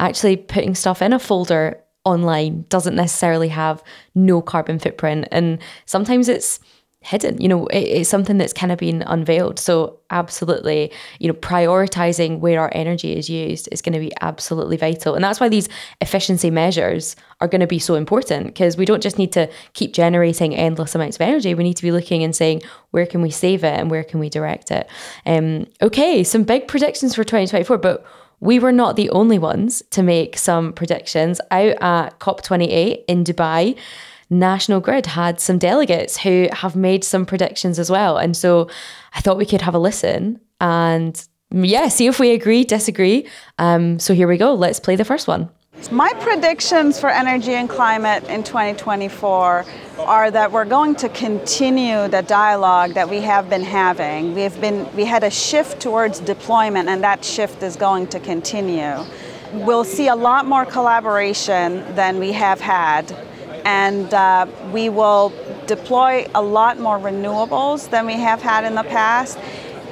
actually 0.00 0.36
putting 0.36 0.74
stuff 0.74 1.00
in 1.00 1.12
a 1.12 1.20
folder 1.20 1.80
online 2.04 2.64
doesn't 2.68 2.96
necessarily 2.96 3.48
have 3.48 3.82
no 4.16 4.42
carbon 4.42 4.80
footprint, 4.80 5.28
and 5.30 5.60
sometimes 5.86 6.28
it's 6.28 6.58
hidden. 7.02 7.40
You 7.40 7.48
know, 7.48 7.66
it, 7.68 7.78
it's 7.78 8.10
something 8.10 8.36
that's 8.36 8.52
kind 8.52 8.70
of 8.70 8.78
been 8.78 9.02
unveiled. 9.02 9.58
So 9.58 9.98
absolutely, 10.10 10.92
you 11.18 11.28
know, 11.28 11.34
prioritizing 11.34 12.40
where 12.40 12.60
our 12.60 12.70
energy 12.74 13.16
is 13.16 13.30
used 13.30 13.68
is 13.72 13.80
going 13.80 13.94
to 13.94 13.98
be 13.98 14.12
absolutely 14.20 14.76
vital. 14.76 15.14
And 15.14 15.24
that's 15.24 15.40
why 15.40 15.48
these 15.48 15.68
efficiency 16.00 16.50
measures 16.50 17.16
are 17.40 17.48
going 17.48 17.62
to 17.62 17.66
be 17.66 17.78
so 17.78 17.94
important 17.94 18.46
because 18.46 18.76
we 18.76 18.84
don't 18.84 19.02
just 19.02 19.16
need 19.16 19.32
to 19.32 19.48
keep 19.72 19.94
generating 19.94 20.54
endless 20.54 20.94
amounts 20.94 21.16
of 21.16 21.22
energy. 21.22 21.54
We 21.54 21.64
need 21.64 21.78
to 21.78 21.82
be 21.82 21.92
looking 21.92 22.22
and 22.22 22.36
saying, 22.36 22.62
where 22.90 23.06
can 23.06 23.22
we 23.22 23.30
save 23.30 23.64
it 23.64 23.78
and 23.78 23.90
where 23.90 24.04
can 24.04 24.20
we 24.20 24.28
direct 24.28 24.70
it? 24.70 24.86
Um, 25.24 25.66
okay, 25.80 26.22
some 26.22 26.44
big 26.44 26.68
predictions 26.68 27.14
for 27.14 27.24
2024, 27.24 27.78
but 27.78 28.04
we 28.40 28.58
were 28.58 28.72
not 28.72 28.96
the 28.96 29.10
only 29.10 29.38
ones 29.38 29.82
to 29.90 30.02
make 30.02 30.36
some 30.36 30.72
predictions 30.72 31.40
out 31.50 31.76
at 31.80 32.18
COP28 32.18 33.04
in 33.06 33.24
Dubai. 33.24 33.76
National 34.30 34.78
Grid 34.80 35.06
had 35.06 35.40
some 35.40 35.58
delegates 35.58 36.16
who 36.18 36.48
have 36.52 36.76
made 36.76 37.02
some 37.02 37.26
predictions 37.26 37.78
as 37.78 37.90
well. 37.90 38.16
And 38.16 38.36
so 38.36 38.70
I 39.12 39.20
thought 39.20 39.36
we 39.36 39.46
could 39.46 39.62
have 39.62 39.74
a 39.74 39.78
listen 39.78 40.40
and 40.60 41.26
yeah, 41.50 41.88
see 41.88 42.06
if 42.06 42.20
we 42.20 42.30
agree, 42.30 42.62
disagree. 42.62 43.26
Um, 43.58 43.98
so 43.98 44.14
here 44.14 44.28
we 44.28 44.36
go. 44.36 44.54
Let's 44.54 44.78
play 44.78 44.94
the 44.94 45.04
first 45.04 45.26
one. 45.26 45.50
My 45.90 46.12
predictions 46.20 47.00
for 47.00 47.08
energy 47.08 47.54
and 47.54 47.68
climate 47.68 48.22
in 48.24 48.44
2024 48.44 49.64
are 49.98 50.30
that 50.30 50.52
we're 50.52 50.64
going 50.64 50.94
to 50.96 51.08
continue 51.08 52.06
the 52.06 52.22
dialogue 52.22 52.94
that 52.94 53.08
we 53.08 53.20
have 53.22 53.48
been 53.48 53.62
having. 53.62 54.34
We've 54.34 54.60
been 54.60 54.94
we 54.94 55.04
had 55.04 55.24
a 55.24 55.30
shift 55.30 55.80
towards 55.80 56.20
deployment 56.20 56.88
and 56.88 57.02
that 57.02 57.24
shift 57.24 57.62
is 57.62 57.76
going 57.76 58.08
to 58.08 58.20
continue. 58.20 58.94
We'll 59.52 59.84
see 59.84 60.08
a 60.08 60.14
lot 60.14 60.46
more 60.46 60.66
collaboration 60.66 61.82
than 61.94 62.18
we 62.18 62.32
have 62.32 62.60
had 62.60 63.16
and 63.64 64.12
uh, 64.14 64.46
we 64.72 64.88
will 64.88 65.32
deploy 65.66 66.26
a 66.34 66.42
lot 66.42 66.78
more 66.78 66.98
renewables 66.98 67.90
than 67.90 68.06
we 68.06 68.14
have 68.14 68.42
had 68.42 68.64
in 68.64 68.74
the 68.74 68.84
past. 68.84 69.38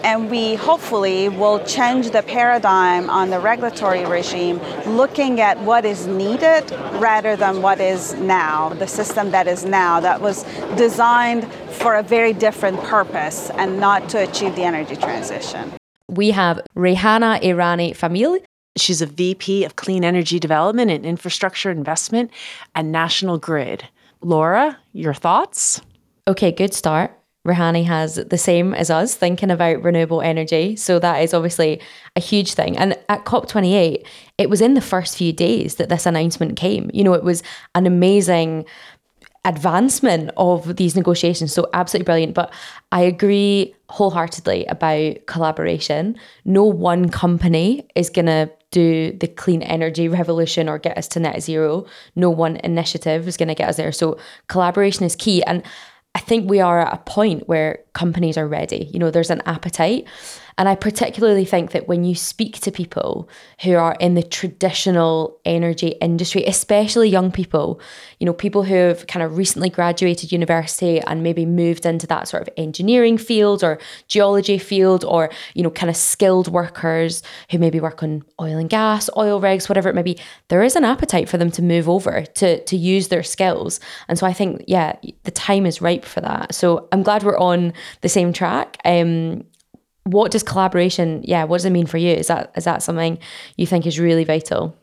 And 0.04 0.30
we 0.30 0.54
hopefully 0.54 1.28
will 1.28 1.58
change 1.64 2.10
the 2.10 2.22
paradigm 2.22 3.10
on 3.10 3.30
the 3.30 3.40
regulatory 3.40 4.04
regime, 4.06 4.60
looking 4.86 5.40
at 5.40 5.58
what 5.62 5.84
is 5.84 6.06
needed 6.06 6.70
rather 7.00 7.34
than 7.34 7.62
what 7.62 7.80
is 7.80 8.14
now, 8.14 8.68
the 8.68 8.86
system 8.86 9.32
that 9.32 9.48
is 9.48 9.64
now, 9.64 9.98
that 9.98 10.20
was 10.20 10.44
designed 10.76 11.52
for 11.70 11.96
a 11.96 12.02
very 12.02 12.32
different 12.32 12.80
purpose 12.84 13.50
and 13.50 13.80
not 13.80 14.08
to 14.10 14.18
achieve 14.22 14.54
the 14.54 14.62
energy 14.62 14.94
transition. 14.94 15.72
We 16.08 16.30
have 16.30 16.60
Rehana 16.76 17.42
Irani 17.42 17.90
Famil. 17.90 18.40
She's 18.80 19.02
a 19.02 19.06
VP 19.06 19.64
of 19.64 19.76
Clean 19.76 20.04
Energy 20.04 20.38
Development 20.38 20.90
and 20.90 21.04
Infrastructure 21.04 21.70
Investment 21.70 22.30
at 22.74 22.84
National 22.84 23.38
Grid. 23.38 23.88
Laura, 24.20 24.78
your 24.92 25.14
thoughts? 25.14 25.80
Okay, 26.26 26.52
good 26.52 26.74
start. 26.74 27.18
Rehani 27.46 27.84
has 27.84 28.16
the 28.16 28.36
same 28.36 28.74
as 28.74 28.90
us 28.90 29.14
thinking 29.14 29.50
about 29.50 29.82
renewable 29.82 30.20
energy. 30.20 30.76
So 30.76 30.98
that 30.98 31.22
is 31.22 31.32
obviously 31.32 31.80
a 32.14 32.20
huge 32.20 32.52
thing. 32.54 32.76
And 32.76 32.98
at 33.08 33.24
COP28, 33.24 34.04
it 34.36 34.50
was 34.50 34.60
in 34.60 34.74
the 34.74 34.80
first 34.80 35.16
few 35.16 35.32
days 35.32 35.76
that 35.76 35.88
this 35.88 36.04
announcement 36.04 36.56
came. 36.56 36.90
You 36.92 37.04
know, 37.04 37.14
it 37.14 37.24
was 37.24 37.42
an 37.74 37.86
amazing 37.86 38.66
advancement 39.44 40.30
of 40.36 40.76
these 40.76 40.96
negotiations. 40.96 41.52
So 41.52 41.68
absolutely 41.72 42.04
brilliant. 42.04 42.34
But 42.34 42.52
I 42.92 43.02
agree 43.02 43.74
wholeheartedly 43.88 44.66
about 44.66 45.26
collaboration. 45.26 46.16
No 46.44 46.64
one 46.64 47.08
company 47.08 47.88
is 47.94 48.10
going 48.10 48.26
to 48.26 48.50
do 48.70 49.12
the 49.12 49.28
clean 49.28 49.62
energy 49.62 50.08
revolution 50.08 50.68
or 50.68 50.78
get 50.78 50.98
us 50.98 51.08
to 51.08 51.20
net 51.20 51.42
zero. 51.42 51.86
No 52.14 52.28
one 52.28 52.56
initiative 52.56 53.26
is 53.26 53.36
going 53.36 53.48
to 53.48 53.54
get 53.54 53.70
us 53.70 53.76
there. 53.76 53.92
So 53.92 54.18
collaboration 54.48 55.04
is 55.04 55.16
key. 55.16 55.42
And 55.44 55.62
I 56.14 56.20
think 56.20 56.50
we 56.50 56.60
are 56.60 56.80
at 56.80 56.92
a 56.92 56.98
point 56.98 57.48
where 57.48 57.78
companies 57.94 58.36
are 58.36 58.48
ready. 58.48 58.90
You 58.92 58.98
know, 58.98 59.10
there's 59.10 59.30
an 59.30 59.42
appetite. 59.46 60.06
And 60.58 60.68
I 60.68 60.74
particularly 60.74 61.44
think 61.44 61.70
that 61.70 61.86
when 61.86 62.04
you 62.04 62.16
speak 62.16 62.58
to 62.60 62.72
people 62.72 63.28
who 63.62 63.76
are 63.76 63.96
in 64.00 64.14
the 64.14 64.24
traditional 64.24 65.38
energy 65.44 65.90
industry, 66.00 66.44
especially 66.44 67.08
young 67.08 67.30
people, 67.30 67.80
you 68.18 68.26
know, 68.26 68.32
people 68.32 68.64
who 68.64 68.74
have 68.74 69.06
kind 69.06 69.22
of 69.22 69.38
recently 69.38 69.70
graduated 69.70 70.32
university 70.32 71.00
and 71.00 71.22
maybe 71.22 71.46
moved 71.46 71.86
into 71.86 72.08
that 72.08 72.26
sort 72.26 72.42
of 72.42 72.48
engineering 72.56 73.16
field 73.16 73.62
or 73.62 73.78
geology 74.08 74.58
field 74.58 75.04
or, 75.04 75.30
you 75.54 75.62
know, 75.62 75.70
kind 75.70 75.88
of 75.88 75.96
skilled 75.96 76.48
workers 76.48 77.22
who 77.52 77.58
maybe 77.58 77.78
work 77.78 78.02
on 78.02 78.24
oil 78.40 78.58
and 78.58 78.68
gas, 78.68 79.08
oil 79.16 79.40
rigs, 79.40 79.68
whatever 79.68 79.88
it 79.88 79.94
may 79.94 80.02
be, 80.02 80.18
there 80.48 80.64
is 80.64 80.74
an 80.74 80.84
appetite 80.84 81.28
for 81.28 81.38
them 81.38 81.52
to 81.52 81.62
move 81.62 81.88
over 81.88 82.22
to 82.22 82.62
to 82.64 82.76
use 82.76 83.08
their 83.08 83.22
skills. 83.22 83.78
And 84.08 84.18
so 84.18 84.26
I 84.26 84.32
think, 84.32 84.64
yeah, 84.66 84.96
the 85.22 85.30
time 85.30 85.66
is 85.66 85.80
ripe 85.80 86.04
for 86.04 86.20
that. 86.20 86.52
So 86.52 86.88
I'm 86.90 87.04
glad 87.04 87.22
we're 87.22 87.38
on 87.38 87.72
the 88.00 88.08
same 88.08 88.32
track. 88.32 88.76
Um, 88.84 89.44
what 90.10 90.30
does 90.30 90.42
collaboration 90.42 91.22
yeah 91.24 91.44
what 91.44 91.58
does 91.58 91.64
it 91.64 91.70
mean 91.70 91.86
for 91.86 91.98
you 91.98 92.10
is 92.10 92.28
that 92.28 92.52
is 92.56 92.64
that 92.64 92.82
something 92.82 93.18
you 93.56 93.66
think 93.66 93.86
is 93.86 93.98
really 93.98 94.24
vital 94.24 94.74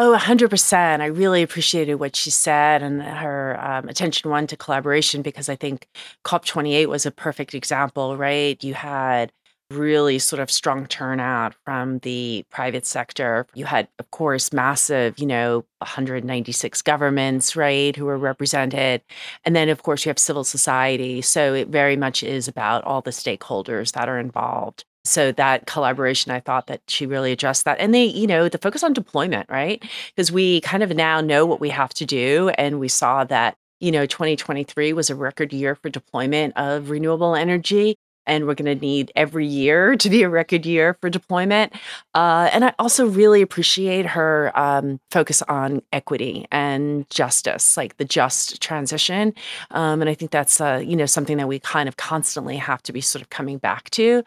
Oh, 0.00 0.16
100%. 0.16 1.00
I 1.00 1.06
really 1.06 1.42
appreciated 1.42 1.96
what 1.96 2.14
she 2.14 2.30
said 2.30 2.84
and 2.84 3.02
her 3.02 3.58
um, 3.60 3.88
attention 3.88 4.30
one 4.30 4.46
to 4.46 4.56
collaboration 4.56 5.22
because 5.22 5.48
I 5.48 5.56
think 5.56 5.88
COP28 6.24 6.86
was 6.86 7.04
a 7.04 7.10
perfect 7.10 7.52
example, 7.52 8.16
right? 8.16 8.62
You 8.62 8.74
had 8.74 9.32
really 9.70 10.18
sort 10.18 10.40
of 10.40 10.50
strong 10.50 10.86
turnout 10.86 11.54
from 11.64 11.98
the 12.00 12.44
private 12.50 12.86
sector. 12.86 13.46
You 13.54 13.66
had, 13.66 13.88
of 13.98 14.10
course, 14.10 14.52
massive, 14.52 15.18
you 15.18 15.26
know, 15.26 15.64
196 15.78 16.82
governments, 16.82 17.54
right, 17.54 17.94
who 17.94 18.06
were 18.06 18.16
represented. 18.16 19.02
And 19.44 19.54
then, 19.54 19.68
of 19.68 19.82
course, 19.82 20.04
you 20.04 20.10
have 20.10 20.18
civil 20.18 20.44
society. 20.44 21.20
So 21.20 21.54
it 21.54 21.68
very 21.68 21.96
much 21.96 22.22
is 22.22 22.48
about 22.48 22.84
all 22.84 23.02
the 23.02 23.10
stakeholders 23.10 23.92
that 23.92 24.08
are 24.08 24.18
involved. 24.18 24.84
So 25.04 25.32
that 25.32 25.66
collaboration, 25.66 26.32
I 26.32 26.40
thought 26.40 26.66
that 26.66 26.82
she 26.88 27.06
really 27.06 27.32
addressed 27.32 27.64
that. 27.64 27.78
And 27.78 27.94
they, 27.94 28.04
you 28.04 28.26
know, 28.26 28.48
the 28.48 28.58
focus 28.58 28.82
on 28.82 28.92
deployment, 28.92 29.48
right? 29.48 29.82
Because 30.14 30.32
we 30.32 30.60
kind 30.62 30.82
of 30.82 30.94
now 30.94 31.20
know 31.20 31.46
what 31.46 31.60
we 31.60 31.70
have 31.70 31.94
to 31.94 32.06
do. 32.06 32.50
And 32.58 32.80
we 32.80 32.88
saw 32.88 33.24
that, 33.24 33.56
you 33.80 33.92
know, 33.92 34.06
2023 34.06 34.92
was 34.92 35.08
a 35.08 35.14
record 35.14 35.52
year 35.52 35.74
for 35.74 35.88
deployment 35.88 36.56
of 36.56 36.90
renewable 36.90 37.34
energy 37.34 37.96
and 38.28 38.46
we're 38.46 38.54
going 38.54 38.78
to 38.78 38.80
need 38.80 39.10
every 39.16 39.46
year 39.46 39.96
to 40.02 40.10
be 40.10 40.22
a 40.22 40.28
record 40.28 40.64
year 40.64 40.96
for 41.00 41.10
deployment. 41.10 41.72
Uh, 42.14 42.50
and 42.52 42.64
I 42.64 42.74
also 42.78 43.06
really 43.06 43.42
appreciate 43.42 44.06
her 44.06 44.52
um, 44.54 45.00
focus 45.10 45.42
on 45.42 45.82
equity 45.92 46.46
and 46.52 47.08
justice, 47.10 47.76
like 47.76 47.96
the 47.96 48.04
just 48.04 48.60
transition. 48.62 49.34
Um, 49.72 50.00
and 50.00 50.08
I 50.08 50.14
think 50.14 50.30
that's 50.30 50.60
uh, 50.60 50.82
you 50.84 50.96
know 50.96 51.06
something 51.06 51.38
that 51.38 51.48
we 51.48 51.58
kind 51.58 51.88
of 51.88 51.96
constantly 51.96 52.56
have 52.56 52.82
to 52.84 52.92
be 52.92 53.00
sort 53.00 53.22
of 53.22 53.30
coming 53.30 53.58
back 53.58 53.90
to 53.90 54.22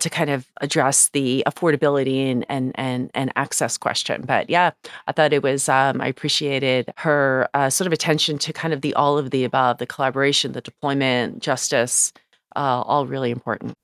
to 0.00 0.10
kind 0.10 0.30
of 0.30 0.46
address 0.60 1.08
the 1.10 1.42
affordability 1.46 2.30
and 2.30 2.44
and 2.48 2.72
and, 2.74 3.10
and 3.14 3.32
access 3.36 3.76
question. 3.78 4.22
But 4.26 4.50
yeah, 4.50 4.72
I 5.06 5.12
thought 5.12 5.32
it 5.32 5.42
was 5.42 5.68
um, 5.68 6.00
I 6.00 6.08
appreciated 6.08 6.92
her 6.98 7.48
uh, 7.54 7.70
sort 7.70 7.86
of 7.86 7.92
attention 7.92 8.38
to 8.38 8.52
kind 8.52 8.74
of 8.74 8.80
the 8.80 8.94
all 8.94 9.18
of 9.18 9.30
the 9.30 9.44
above, 9.44 9.78
the 9.78 9.86
collaboration, 9.86 10.52
the 10.52 10.60
deployment, 10.60 11.40
justice, 11.40 12.12
uh, 12.56 12.82
all 12.82 13.06
really 13.06 13.30
important. 13.30 13.74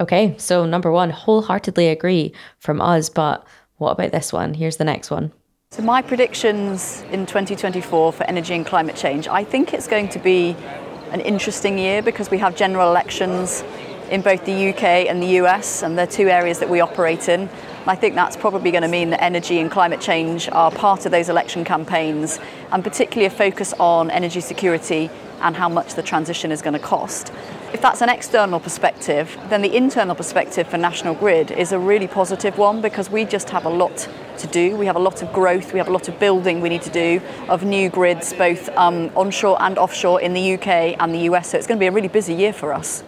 Okay, 0.00 0.34
so 0.38 0.66
number 0.66 0.90
one, 0.90 1.10
wholeheartedly 1.10 1.88
agree 1.88 2.32
from 2.58 2.80
us, 2.80 3.08
but 3.08 3.46
what 3.78 3.92
about 3.92 4.12
this 4.12 4.32
one? 4.32 4.54
Here's 4.54 4.76
the 4.76 4.84
next 4.84 5.10
one. 5.10 5.32
So, 5.70 5.82
my 5.82 6.02
predictions 6.02 7.02
in 7.10 7.26
2024 7.26 8.12
for 8.12 8.24
energy 8.24 8.54
and 8.54 8.64
climate 8.64 8.94
change 8.94 9.26
I 9.26 9.42
think 9.42 9.74
it's 9.74 9.88
going 9.88 10.08
to 10.10 10.18
be 10.18 10.56
an 11.10 11.20
interesting 11.20 11.78
year 11.78 12.02
because 12.02 12.30
we 12.30 12.38
have 12.38 12.56
general 12.56 12.88
elections 12.90 13.62
in 14.10 14.20
both 14.20 14.44
the 14.44 14.68
UK 14.70 14.82
and 15.08 15.22
the 15.22 15.38
US, 15.42 15.82
and 15.82 15.96
they're 15.96 16.06
two 16.06 16.28
areas 16.28 16.58
that 16.58 16.68
we 16.68 16.80
operate 16.80 17.28
in. 17.28 17.48
I 17.86 17.96
think 17.96 18.14
that's 18.14 18.36
probably 18.36 18.70
going 18.70 18.82
to 18.82 18.88
mean 18.88 19.10
that 19.10 19.22
energy 19.22 19.58
and 19.60 19.70
climate 19.70 20.00
change 20.00 20.48
are 20.50 20.70
part 20.70 21.06
of 21.06 21.12
those 21.12 21.28
election 21.28 21.64
campaigns, 21.64 22.38
and 22.72 22.82
particularly 22.82 23.26
a 23.26 23.30
focus 23.30 23.74
on 23.78 24.10
energy 24.10 24.40
security 24.40 25.10
and 25.44 25.54
how 25.54 25.68
much 25.68 25.94
the 25.94 26.02
transition 26.02 26.50
is 26.50 26.60
going 26.60 26.72
to 26.72 26.80
cost. 26.80 27.32
If 27.72 27.80
that's 27.80 28.02
an 28.02 28.08
external 28.08 28.58
perspective, 28.58 29.38
then 29.48 29.62
the 29.62 29.76
internal 29.76 30.16
perspective 30.16 30.66
for 30.66 30.78
National 30.78 31.14
Grid 31.14 31.52
is 31.52 31.70
a 31.70 31.78
really 31.78 32.08
positive 32.08 32.58
one 32.58 32.80
because 32.80 33.10
we 33.10 33.24
just 33.24 33.50
have 33.50 33.64
a 33.64 33.70
lot 33.70 34.08
to 34.38 34.46
do. 34.48 34.76
We 34.76 34.86
have 34.86 34.96
a 34.96 35.00
lot 35.00 35.22
of 35.22 35.32
growth, 35.32 35.72
we 35.72 35.78
have 35.78 35.88
a 35.88 35.92
lot 35.92 36.08
of 36.08 36.18
building 36.18 36.60
we 36.60 36.68
need 36.68 36.82
to 36.82 36.90
do 36.90 37.20
of 37.48 37.62
new 37.62 37.88
grids, 37.88 38.32
both 38.32 38.68
um, 38.70 39.10
onshore 39.14 39.62
and 39.62 39.78
offshore 39.78 40.20
in 40.20 40.32
the 40.32 40.54
UK 40.54 40.96
and 40.98 41.14
the 41.14 41.30
US. 41.30 41.50
So 41.50 41.58
it's 41.58 41.66
going 41.66 41.78
to 41.78 41.82
be 41.82 41.86
a 41.86 41.92
really 41.92 42.08
busy 42.08 42.34
year 42.34 42.52
for 42.52 42.72
us. 42.72 43.04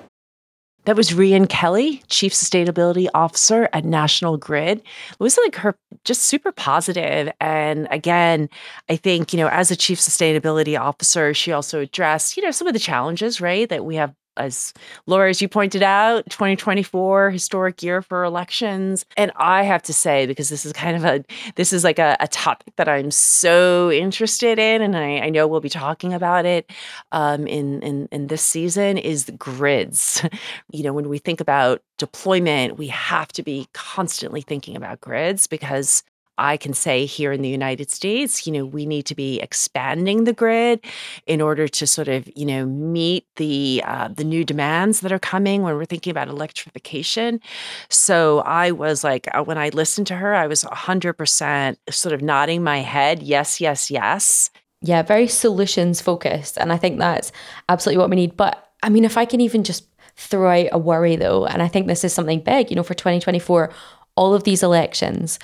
That 0.87 0.97
was 0.97 1.11
Rhian 1.11 1.49
Kelly, 1.49 2.01
Chief 2.09 2.33
Sustainability 2.33 3.09
Officer 3.13 3.69
at 3.73 3.85
National 3.85 4.37
Grid. 4.37 4.79
It 4.79 5.19
was 5.19 5.37
like 5.37 5.57
her 5.57 5.77
just 6.05 6.23
super 6.23 6.53
positive. 6.53 7.33
And 7.41 7.89
again, 7.91 8.49
I 8.89 8.95
think, 8.95 9.33
you 9.33 9.41
know, 9.41 9.49
as 9.49 9.73
a 9.73 9.77
Chief 9.77 9.99
Sustainability 9.99 10.79
Officer, 10.79 11.35
she 11.35 11.51
also 11.51 11.81
addressed, 11.81 12.37
you 12.37 12.45
know, 12.45 12.53
some 12.53 12.69
of 12.69 12.73
the 12.73 12.79
challenges, 12.79 13.41
right, 13.41 13.69
that 13.69 13.85
we 13.85 13.97
have 13.97 14.15
as 14.37 14.73
Laura, 15.07 15.31
as 15.31 15.41
you 15.41 15.49
pointed 15.49 15.83
out, 15.83 16.29
2024 16.31 17.31
historic 17.31 17.83
year 17.83 18.03
for 18.03 18.25
elections. 18.25 19.05
And 19.17 19.33
I 19.37 19.63
have 19.63 19.83
to 19.85 19.93
say, 19.93 20.27
because 20.27 20.49
this 20.49 20.65
is 20.65 20.73
kind 20.73 20.97
of 20.97 21.05
a 21.05 21.25
this 21.57 21.73
is 21.73 21.85
like 21.85 21.99
a, 21.99 22.17
a 22.21 22.29
topic 22.29 22.75
that 22.77 22.89
I'm 22.89 23.11
so 23.11 23.91
interested 23.91 24.59
in, 24.59 24.83
and 24.83 24.97
I, 24.97 25.19
I 25.19 25.31
know 25.31 25.47
we'll 25.47 25.61
be 25.61 25.69
talking 25.69 26.13
about 26.13 26.47
it 26.47 26.71
um, 27.13 27.47
in, 27.47 27.83
in 27.83 28.09
in 28.13 28.27
this 28.29 28.43
season, 28.43 28.99
is 28.99 29.25
the 29.25 29.33
grids. 29.33 30.23
you 30.73 30.83
know, 30.83 30.93
when 30.93 31.09
we 31.09 31.19
think 31.19 31.41
about 31.41 31.83
deployment, 31.99 32.77
we 32.79 32.89
have 32.89 33.29
to 33.29 33.43
be 33.43 33.69
constantly 33.73 34.43
thinking 34.43 34.77
about 34.77 35.01
grids 35.01 35.47
because 35.47 36.03
I 36.39 36.57
can 36.57 36.75
say 36.75 37.07
here 37.07 37.33
in 37.33 37.43
the 37.43 37.49
United 37.49 37.91
States, 37.91 38.47
you 38.47 38.53
know, 38.53 38.65
we 38.65 38.87
need 38.87 39.07
to 39.07 39.15
be 39.15 39.41
expanding 39.41 40.25
the 40.25 40.33
grid 40.33 40.85
in 41.27 41.41
order 41.41 41.67
to 41.69 41.87
sort 41.87 42.09
of, 42.09 42.29
you 42.37 42.45
know, 42.45 42.67
meet 42.67 43.27
the 43.37 43.83
uh, 43.85 44.09
the 44.09 44.25
new 44.25 44.45
demands 44.45 45.01
that 45.01 45.13
are 45.13 45.19
coming 45.19 45.63
when 45.63 45.75
we're 45.75 45.85
thinking 45.85 46.11
about 46.11 46.29
electrification. 46.29 47.41
So 47.89 48.41
I 48.41 48.71
was 48.71 49.03
like, 49.03 49.29
uh, 49.35 49.43
when 49.43 49.59
I 49.59 49.71
listened 49.71 50.07
to 50.09 50.17
her, 50.17 50.35
I 50.35 50.47
was 50.47 50.65
100% 50.65 51.77
sort 51.91 52.13
of 52.13 52.23
nodding 52.23 52.63
my 52.63 52.79
head, 52.79 53.23
yes, 53.23 53.61
yes, 53.61 53.91
yes. 53.91 54.51
Yeah, 54.83 55.03
very 55.03 55.27
solutions 55.27 56.01
focused, 56.01 56.59
and 56.59 56.73
I 56.73 56.77
think 56.77 56.99
that's 56.99 57.33
absolutely 57.69 57.99
what 57.99 58.11
we 58.11 58.17
need. 58.17 58.37
But 58.37 58.71
I 58.83 58.91
mean, 58.91 59.05
if 59.05 59.17
I 59.17 59.25
can 59.25 59.41
even 59.41 59.65
just 59.65 59.87
throw 60.17 60.51
out 60.51 60.69
a 60.73 60.79
worry 60.79 61.17
though, 61.17 61.47
and 61.47 61.63
I 61.63 61.69
think 61.69 61.87
this 61.87 62.05
is 62.05 62.13
something 62.13 62.41
big, 62.41 62.71
you 62.71 62.77
know, 62.77 62.83
for 62.83 62.95
2024, 62.95 63.71
all 64.17 64.35
of 64.35 64.45
these 64.45 64.63
elections 64.63 65.39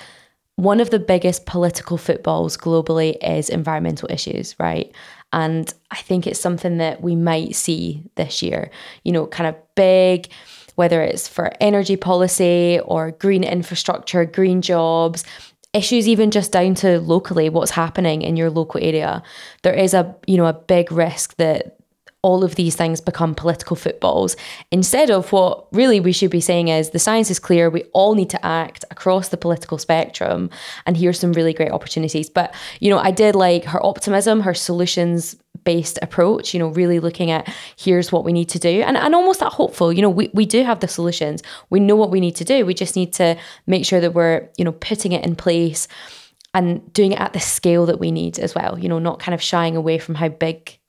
one 0.55 0.79
of 0.79 0.91
the 0.91 0.99
biggest 0.99 1.45
political 1.45 1.97
footballs 1.97 2.57
globally 2.57 3.17
is 3.23 3.49
environmental 3.49 4.09
issues, 4.11 4.55
right? 4.59 4.93
And 5.31 5.73
I 5.89 5.97
think 5.97 6.27
it's 6.27 6.39
something 6.39 6.77
that 6.77 7.01
we 7.01 7.15
might 7.15 7.55
see 7.55 8.03
this 8.15 8.43
year, 8.43 8.69
you 9.03 9.11
know, 9.11 9.25
kind 9.25 9.47
of 9.47 9.55
big, 9.75 10.29
whether 10.75 11.01
it's 11.01 11.27
for 11.27 11.51
energy 11.59 11.95
policy 11.95 12.79
or 12.85 13.11
green 13.11 13.43
infrastructure, 13.43 14.25
green 14.25 14.61
jobs, 14.61 15.23
issues 15.73 16.07
even 16.07 16.29
just 16.29 16.51
down 16.51 16.75
to 16.75 16.99
locally 16.99 17.49
what's 17.49 17.71
happening 17.71 18.21
in 18.21 18.37
your 18.37 18.51
local 18.51 18.79
area. 18.83 19.23
There 19.63 19.73
is 19.73 19.95
a, 19.95 20.15
you 20.27 20.37
know, 20.37 20.45
a 20.45 20.53
big 20.53 20.91
risk 20.91 21.35
that 21.37 21.77
all 22.23 22.43
of 22.43 22.55
these 22.55 22.75
things 22.75 22.99
become 22.99 23.35
political 23.35 23.75
footballs. 23.75 24.35
Instead 24.71 25.11
of 25.11 25.31
what 25.31 25.67
really 25.71 25.99
we 25.99 26.11
should 26.11 26.31
be 26.31 26.41
saying 26.41 26.69
is 26.69 26.89
the 26.89 26.99
science 26.99 27.29
is 27.29 27.37
clear 27.37 27.69
we 27.69 27.83
all 27.93 28.15
need 28.15 28.29
to 28.31 28.43
act 28.45 28.83
across 28.89 29.29
the 29.29 29.37
political 29.37 29.77
spectrum 29.77 30.49
and 30.85 30.97
here's 30.97 31.19
some 31.19 31.33
really 31.33 31.53
great 31.53 31.71
opportunities. 31.71 32.29
But 32.29 32.53
you 32.79 32.89
know 32.89 32.97
i 32.97 33.11
did 33.11 33.35
like 33.35 33.65
her 33.65 33.83
optimism 33.85 34.41
her 34.41 34.53
solutions 34.53 35.35
based 35.63 35.99
approach 36.01 36.53
you 36.53 36.59
know 36.59 36.67
really 36.69 36.99
looking 36.99 37.31
at 37.31 37.51
here's 37.77 38.11
what 38.11 38.25
we 38.25 38.33
need 38.33 38.49
to 38.49 38.59
do 38.59 38.81
and, 38.81 38.97
and 38.97 39.15
almost 39.15 39.39
that 39.39 39.53
hopeful 39.53 39.93
you 39.93 40.01
know 40.01 40.09
we, 40.09 40.29
we 40.33 40.45
do 40.45 40.63
have 40.63 40.79
the 40.79 40.87
solutions. 40.87 41.41
We 41.69 41.79
know 41.79 41.95
what 41.95 42.11
we 42.11 42.19
need 42.19 42.35
to 42.37 42.43
do 42.43 42.65
we 42.65 42.73
just 42.73 42.95
need 42.95 43.13
to 43.13 43.37
make 43.67 43.85
sure 43.85 44.01
that 44.01 44.13
we're 44.13 44.49
you 44.57 44.65
know 44.65 44.71
putting 44.73 45.11
it 45.11 45.25
in 45.25 45.35
place 45.35 45.87
and 46.53 46.91
doing 46.93 47.13
it 47.13 47.19
at 47.19 47.33
the 47.33 47.39
scale 47.39 47.85
that 47.87 47.99
we 47.99 48.11
need 48.11 48.39
as 48.39 48.53
well 48.55 48.77
you 48.77 48.89
know 48.89 48.99
not 48.99 49.19
kind 49.19 49.33
of 49.33 49.41
shying 49.41 49.75
away 49.75 49.97
from 49.97 50.15
how 50.15 50.29
big 50.29 50.79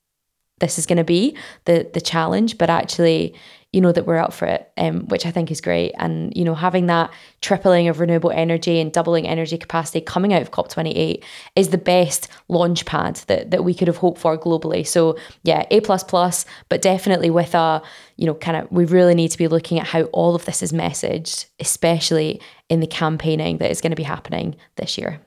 this 0.58 0.78
is 0.78 0.86
going 0.86 0.98
to 0.98 1.04
be 1.04 1.36
the 1.64 1.88
the 1.94 2.00
challenge 2.00 2.58
but 2.58 2.70
actually 2.70 3.34
you 3.74 3.80
know 3.80 3.90
that 3.90 4.06
we're 4.06 4.18
up 4.18 4.32
for 4.32 4.46
it 4.46 4.70
um, 4.78 5.00
which 5.08 5.26
i 5.26 5.30
think 5.32 5.50
is 5.50 5.60
great. 5.60 5.92
And 5.98 6.34
you 6.36 6.44
know 6.44 6.54
having 6.54 6.86
that 6.86 7.10
tripling 7.40 7.88
of 7.88 7.98
renewable 7.98 8.30
energy 8.30 8.78
and 8.78 8.92
doubling 8.92 9.26
energy 9.26 9.58
capacity 9.58 10.00
coming 10.00 10.32
out 10.32 10.42
of 10.42 10.52
cop28 10.52 11.22
is 11.56 11.70
the 11.70 11.78
best 11.78 12.28
launch 12.48 12.86
pad 12.86 13.16
that, 13.26 13.50
that 13.50 13.64
we 13.64 13.74
could 13.74 13.88
have 13.88 13.96
hoped 13.96 14.20
for 14.20 14.38
globally. 14.38 14.86
So 14.86 15.18
yeah 15.42 15.66
a 15.72 15.80
plus 15.80 16.04
plus 16.04 16.46
but 16.68 16.82
definitely 16.82 17.30
with 17.30 17.54
a 17.54 17.82
you 18.16 18.26
know 18.26 18.34
kind 18.34 18.56
of 18.56 18.70
we 18.70 18.84
really 18.84 19.14
need 19.14 19.32
to 19.32 19.38
be 19.38 19.48
looking 19.48 19.80
at 19.80 19.88
how 19.88 20.02
all 20.04 20.36
of 20.36 20.44
this 20.44 20.62
is 20.62 20.72
messaged 20.72 21.46
especially 21.58 22.40
in 22.68 22.78
the 22.78 22.86
campaigning 22.86 23.58
that 23.58 23.72
is 23.72 23.80
going 23.80 23.90
to 23.90 23.96
be 23.96 24.04
happening 24.04 24.54
this 24.76 24.96
year 24.96 25.20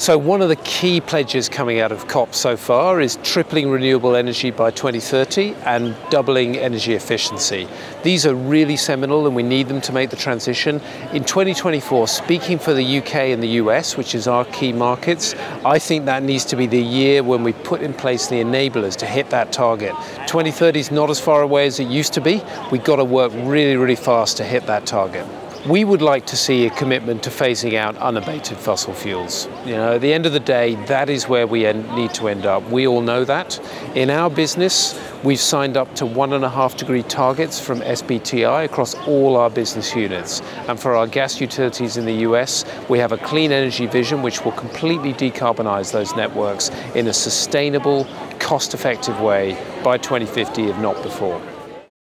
so, 0.00 0.16
one 0.16 0.40
of 0.40 0.48
the 0.48 0.56
key 0.56 0.98
pledges 0.98 1.50
coming 1.50 1.78
out 1.78 1.92
of 1.92 2.08
COP 2.08 2.34
so 2.34 2.56
far 2.56 3.02
is 3.02 3.18
tripling 3.22 3.68
renewable 3.68 4.16
energy 4.16 4.50
by 4.50 4.70
2030 4.70 5.52
and 5.66 5.94
doubling 6.08 6.56
energy 6.56 6.94
efficiency. 6.94 7.68
These 8.02 8.24
are 8.24 8.34
really 8.34 8.78
seminal 8.78 9.26
and 9.26 9.36
we 9.36 9.42
need 9.42 9.68
them 9.68 9.82
to 9.82 9.92
make 9.92 10.08
the 10.08 10.16
transition. 10.16 10.80
In 11.12 11.22
2024, 11.22 12.08
speaking 12.08 12.58
for 12.58 12.72
the 12.72 12.98
UK 12.98 13.14
and 13.14 13.42
the 13.42 13.60
US, 13.60 13.98
which 13.98 14.14
is 14.14 14.26
our 14.26 14.46
key 14.46 14.72
markets, 14.72 15.34
I 15.66 15.78
think 15.78 16.06
that 16.06 16.22
needs 16.22 16.46
to 16.46 16.56
be 16.56 16.66
the 16.66 16.80
year 16.80 17.22
when 17.22 17.44
we 17.44 17.52
put 17.52 17.82
in 17.82 17.92
place 17.92 18.26
the 18.28 18.36
enablers 18.36 18.96
to 18.96 19.06
hit 19.06 19.28
that 19.28 19.52
target. 19.52 19.94
2030 20.26 20.80
is 20.80 20.90
not 20.90 21.10
as 21.10 21.20
far 21.20 21.42
away 21.42 21.66
as 21.66 21.78
it 21.78 21.88
used 21.88 22.14
to 22.14 22.22
be. 22.22 22.42
We've 22.72 22.82
got 22.82 22.96
to 22.96 23.04
work 23.04 23.32
really, 23.34 23.76
really 23.76 23.96
fast 23.96 24.38
to 24.38 24.44
hit 24.44 24.64
that 24.64 24.86
target. 24.86 25.26
We 25.68 25.84
would 25.84 26.00
like 26.00 26.24
to 26.26 26.38
see 26.38 26.64
a 26.64 26.70
commitment 26.70 27.22
to 27.24 27.30
phasing 27.30 27.74
out 27.74 27.94
unabated 27.98 28.56
fossil 28.56 28.94
fuels. 28.94 29.46
You 29.66 29.74
know, 29.74 29.96
at 29.96 30.00
the 30.00 30.10
end 30.10 30.24
of 30.24 30.32
the 30.32 30.40
day, 30.40 30.76
that 30.86 31.10
is 31.10 31.28
where 31.28 31.46
we 31.46 31.70
need 31.70 32.14
to 32.14 32.28
end 32.28 32.46
up. 32.46 32.66
We 32.70 32.86
all 32.86 33.02
know 33.02 33.26
that. 33.26 33.60
In 33.94 34.08
our 34.08 34.30
business, 34.30 34.98
we've 35.22 35.38
signed 35.38 35.76
up 35.76 35.94
to 35.96 36.06
one 36.06 36.32
and 36.32 36.46
a 36.46 36.48
half 36.48 36.78
degree 36.78 37.02
targets 37.02 37.60
from 37.60 37.80
SBTI 37.80 38.64
across 38.64 38.94
all 39.06 39.36
our 39.36 39.50
business 39.50 39.94
units. 39.94 40.40
And 40.66 40.80
for 40.80 40.96
our 40.96 41.06
gas 41.06 41.42
utilities 41.42 41.98
in 41.98 42.06
the 42.06 42.26
US, 42.30 42.64
we 42.88 42.98
have 42.98 43.12
a 43.12 43.18
clean 43.18 43.52
energy 43.52 43.86
vision 43.86 44.22
which 44.22 44.42
will 44.42 44.52
completely 44.52 45.12
decarbonize 45.12 45.92
those 45.92 46.16
networks 46.16 46.70
in 46.94 47.06
a 47.08 47.12
sustainable, 47.12 48.06
cost 48.38 48.72
effective 48.72 49.20
way 49.20 49.62
by 49.84 49.98
2050, 49.98 50.70
if 50.70 50.78
not 50.78 51.02
before. 51.02 51.38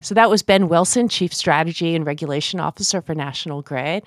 So 0.03 0.15
that 0.15 0.31
was 0.31 0.43
Ben 0.43 0.69
Wilson, 0.69 1.09
Chief 1.09 1.33
Strategy 1.33 1.95
and 1.95 2.07
Regulation 2.07 2.59
Officer 2.59 3.03
for 3.03 3.15
National 3.15 3.61
Grid 3.61 4.05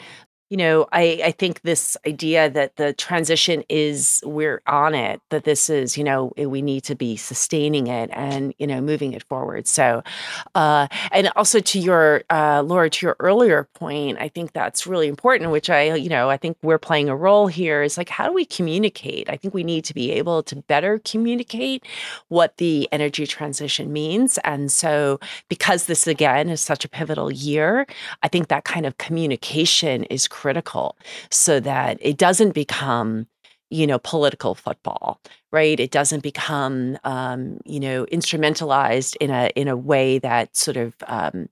you 0.54 0.58
know, 0.58 0.86
I, 0.92 1.20
I 1.26 1.32
think 1.32 1.62
this 1.62 1.98
idea 2.06 2.48
that 2.48 2.76
the 2.76 2.94
transition 2.94 3.64
is 3.70 4.22
we're 4.24 4.62
on 4.68 4.94
it, 4.94 5.20
that 5.32 5.46
this 5.46 5.68
is, 5.68 5.98
you 5.98 6.04
know, 6.04 6.32
we 6.38 6.62
need 6.62 6.84
to 6.84 6.94
be 6.94 7.16
sustaining 7.16 7.88
it 7.88 8.12
and, 8.14 8.54
you 8.60 8.68
know, 8.68 8.80
moving 8.80 9.14
it 9.14 9.24
forward. 9.24 9.66
So, 9.66 10.04
uh, 10.54 10.88
and 11.12 11.32
also 11.36 11.60
to 11.60 11.80
your, 11.80 12.22
uh, 12.30 12.62
Laura, 12.62 12.92
to 12.92 13.04
your 13.04 13.16
earlier 13.20 13.68
point, 13.74 14.20
I 14.20 14.28
think 14.28 14.54
that's 14.54 14.86
really 14.86 15.08
important, 15.08 15.50
which 15.50 15.72
I, 15.72 15.96
you 15.96 16.08
know, 16.08 16.30
I 16.30 16.38
think 16.38 16.56
we're 16.62 16.78
playing 16.78 17.10
a 17.10 17.16
role 17.16 17.48
here 17.48 17.82
is 17.82 17.98
like, 17.98 18.10
how 18.10 18.28
do 18.28 18.34
we 18.34 18.46
communicate? 18.46 19.32
I 19.32 19.38
think 19.38 19.56
we 19.56 19.64
need 19.64 19.84
to 19.86 19.96
be 19.96 20.12
able 20.12 20.44
to 20.44 20.58
better 20.58 21.02
communicate 21.04 21.84
what 22.28 22.58
the 22.58 22.88
energy 22.92 23.26
transition 23.26 23.92
means. 23.92 24.38
And 24.44 24.72
so, 24.72 25.20
because 25.50 25.88
this 25.88 26.06
again 26.06 26.52
is 26.52 26.62
such 26.62 26.86
a 26.86 26.90
pivotal 26.90 27.32
year, 27.32 27.88
I 28.22 28.28
think 28.28 28.50
that 28.50 28.66
kind 28.66 28.86
of 28.86 29.00
communication 29.00 30.04
is 30.04 30.28
critical 30.44 30.98
so 31.30 31.60
that 31.60 31.98
it 32.02 32.18
doesn't 32.18 32.54
become 32.54 33.28
you 33.70 33.88
know 33.88 34.00
political 34.00 34.54
football 34.54 35.20
right? 35.54 35.80
It 35.80 35.92
doesn't 35.92 36.24
become 36.24 36.98
um, 37.06 37.60
you 37.64 37.80
know 37.80 38.06
instrumentalized 38.08 39.16
in 39.22 39.30
a 39.30 39.52
in 39.56 39.70
a 39.70 39.78
way 39.78 40.20
that 40.20 40.58
sort 40.58 40.76
of 40.76 40.96
um, 41.08 41.48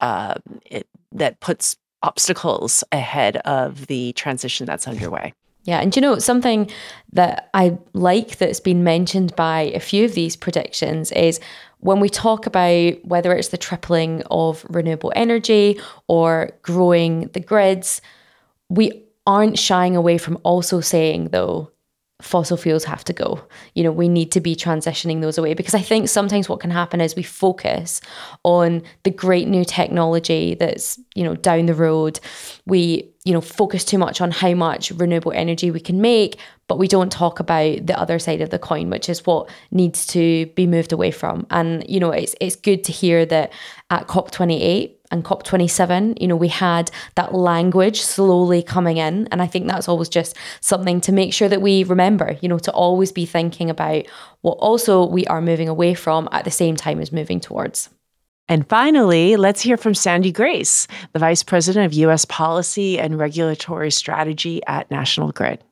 uh, 0.00 0.34
it, 0.66 0.86
that 1.12 1.40
puts 1.40 1.78
obstacles 2.02 2.84
ahead 2.92 3.38
of 3.38 3.86
the 3.86 4.12
transition 4.12 4.66
that's 4.66 4.86
underway. 4.86 5.32
Yeah, 5.62 5.80
and 5.80 5.94
you 5.96 6.02
know 6.02 6.18
something 6.18 6.68
that 7.12 7.48
I 7.54 7.78
like 7.94 8.36
that's 8.36 8.60
been 8.60 8.84
mentioned 8.84 9.34
by 9.36 9.72
a 9.74 9.80
few 9.80 10.04
of 10.04 10.14
these 10.14 10.36
predictions 10.36 11.12
is 11.12 11.40
when 11.78 12.00
we 12.00 12.08
talk 12.08 12.46
about 12.46 13.04
whether 13.04 13.32
it's 13.32 13.48
the 13.48 13.56
tripling 13.56 14.22
of 14.30 14.66
renewable 14.68 15.12
energy 15.14 15.80
or 16.08 16.50
growing 16.62 17.28
the 17.28 17.40
grids, 17.40 18.02
we 18.68 19.04
aren't 19.26 19.58
shying 19.58 19.96
away 19.96 20.18
from 20.18 20.38
also 20.42 20.80
saying, 20.80 21.28
though, 21.28 21.70
fossil 22.22 22.56
fuels 22.56 22.84
have 22.84 23.04
to 23.04 23.12
go. 23.12 23.40
You 23.74 23.84
know, 23.84 23.92
we 23.92 24.08
need 24.08 24.30
to 24.32 24.40
be 24.40 24.54
transitioning 24.54 25.20
those 25.20 25.36
away 25.36 25.54
because 25.54 25.74
I 25.74 25.80
think 25.80 26.08
sometimes 26.08 26.48
what 26.48 26.60
can 26.60 26.70
happen 26.70 27.00
is 27.00 27.16
we 27.16 27.22
focus 27.22 28.00
on 28.44 28.82
the 29.02 29.10
great 29.10 29.48
new 29.48 29.64
technology 29.64 30.54
that's, 30.54 30.98
you 31.14 31.24
know, 31.24 31.34
down 31.34 31.66
the 31.66 31.74
road. 31.74 32.20
We, 32.66 33.13
you 33.24 33.32
know, 33.32 33.40
focus 33.40 33.84
too 33.84 33.96
much 33.96 34.20
on 34.20 34.30
how 34.30 34.52
much 34.52 34.90
renewable 34.90 35.32
energy 35.32 35.70
we 35.70 35.80
can 35.80 36.00
make, 36.00 36.38
but 36.68 36.78
we 36.78 36.86
don't 36.86 37.10
talk 37.10 37.40
about 37.40 37.86
the 37.86 37.98
other 37.98 38.18
side 38.18 38.42
of 38.42 38.50
the 38.50 38.58
coin, 38.58 38.90
which 38.90 39.08
is 39.08 39.24
what 39.24 39.48
needs 39.70 40.06
to 40.06 40.44
be 40.54 40.66
moved 40.66 40.92
away 40.92 41.10
from. 41.10 41.46
And, 41.50 41.88
you 41.88 42.00
know, 42.00 42.10
it's 42.10 42.34
it's 42.40 42.56
good 42.56 42.84
to 42.84 42.92
hear 42.92 43.24
that 43.26 43.50
at 43.88 44.06
COP28 44.08 44.94
and 45.10 45.24
COP27, 45.24 46.20
you 46.20 46.28
know, 46.28 46.36
we 46.36 46.48
had 46.48 46.90
that 47.14 47.34
language 47.34 48.02
slowly 48.02 48.62
coming 48.62 48.98
in. 48.98 49.26
And 49.28 49.40
I 49.40 49.46
think 49.46 49.68
that's 49.68 49.88
always 49.88 50.10
just 50.10 50.36
something 50.60 51.00
to 51.02 51.12
make 51.12 51.32
sure 51.32 51.48
that 51.48 51.62
we 51.62 51.84
remember, 51.84 52.36
you 52.42 52.48
know, 52.48 52.58
to 52.58 52.72
always 52.72 53.10
be 53.10 53.24
thinking 53.24 53.70
about 53.70 54.04
what 54.42 54.58
also 54.58 55.06
we 55.06 55.26
are 55.28 55.40
moving 55.40 55.68
away 55.68 55.94
from 55.94 56.28
at 56.30 56.44
the 56.44 56.50
same 56.50 56.76
time 56.76 57.00
as 57.00 57.10
moving 57.10 57.40
towards. 57.40 57.88
And 58.48 58.68
finally, 58.68 59.36
let's 59.36 59.62
hear 59.62 59.78
from 59.78 59.94
Sandy 59.94 60.30
Grace, 60.30 60.86
the 61.12 61.18
Vice 61.18 61.42
President 61.42 61.86
of 61.86 61.94
U.S. 61.94 62.26
Policy 62.26 62.98
and 62.98 63.18
Regulatory 63.18 63.90
Strategy 63.90 64.60
at 64.66 64.90
National 64.90 65.32
Grid. 65.32 65.64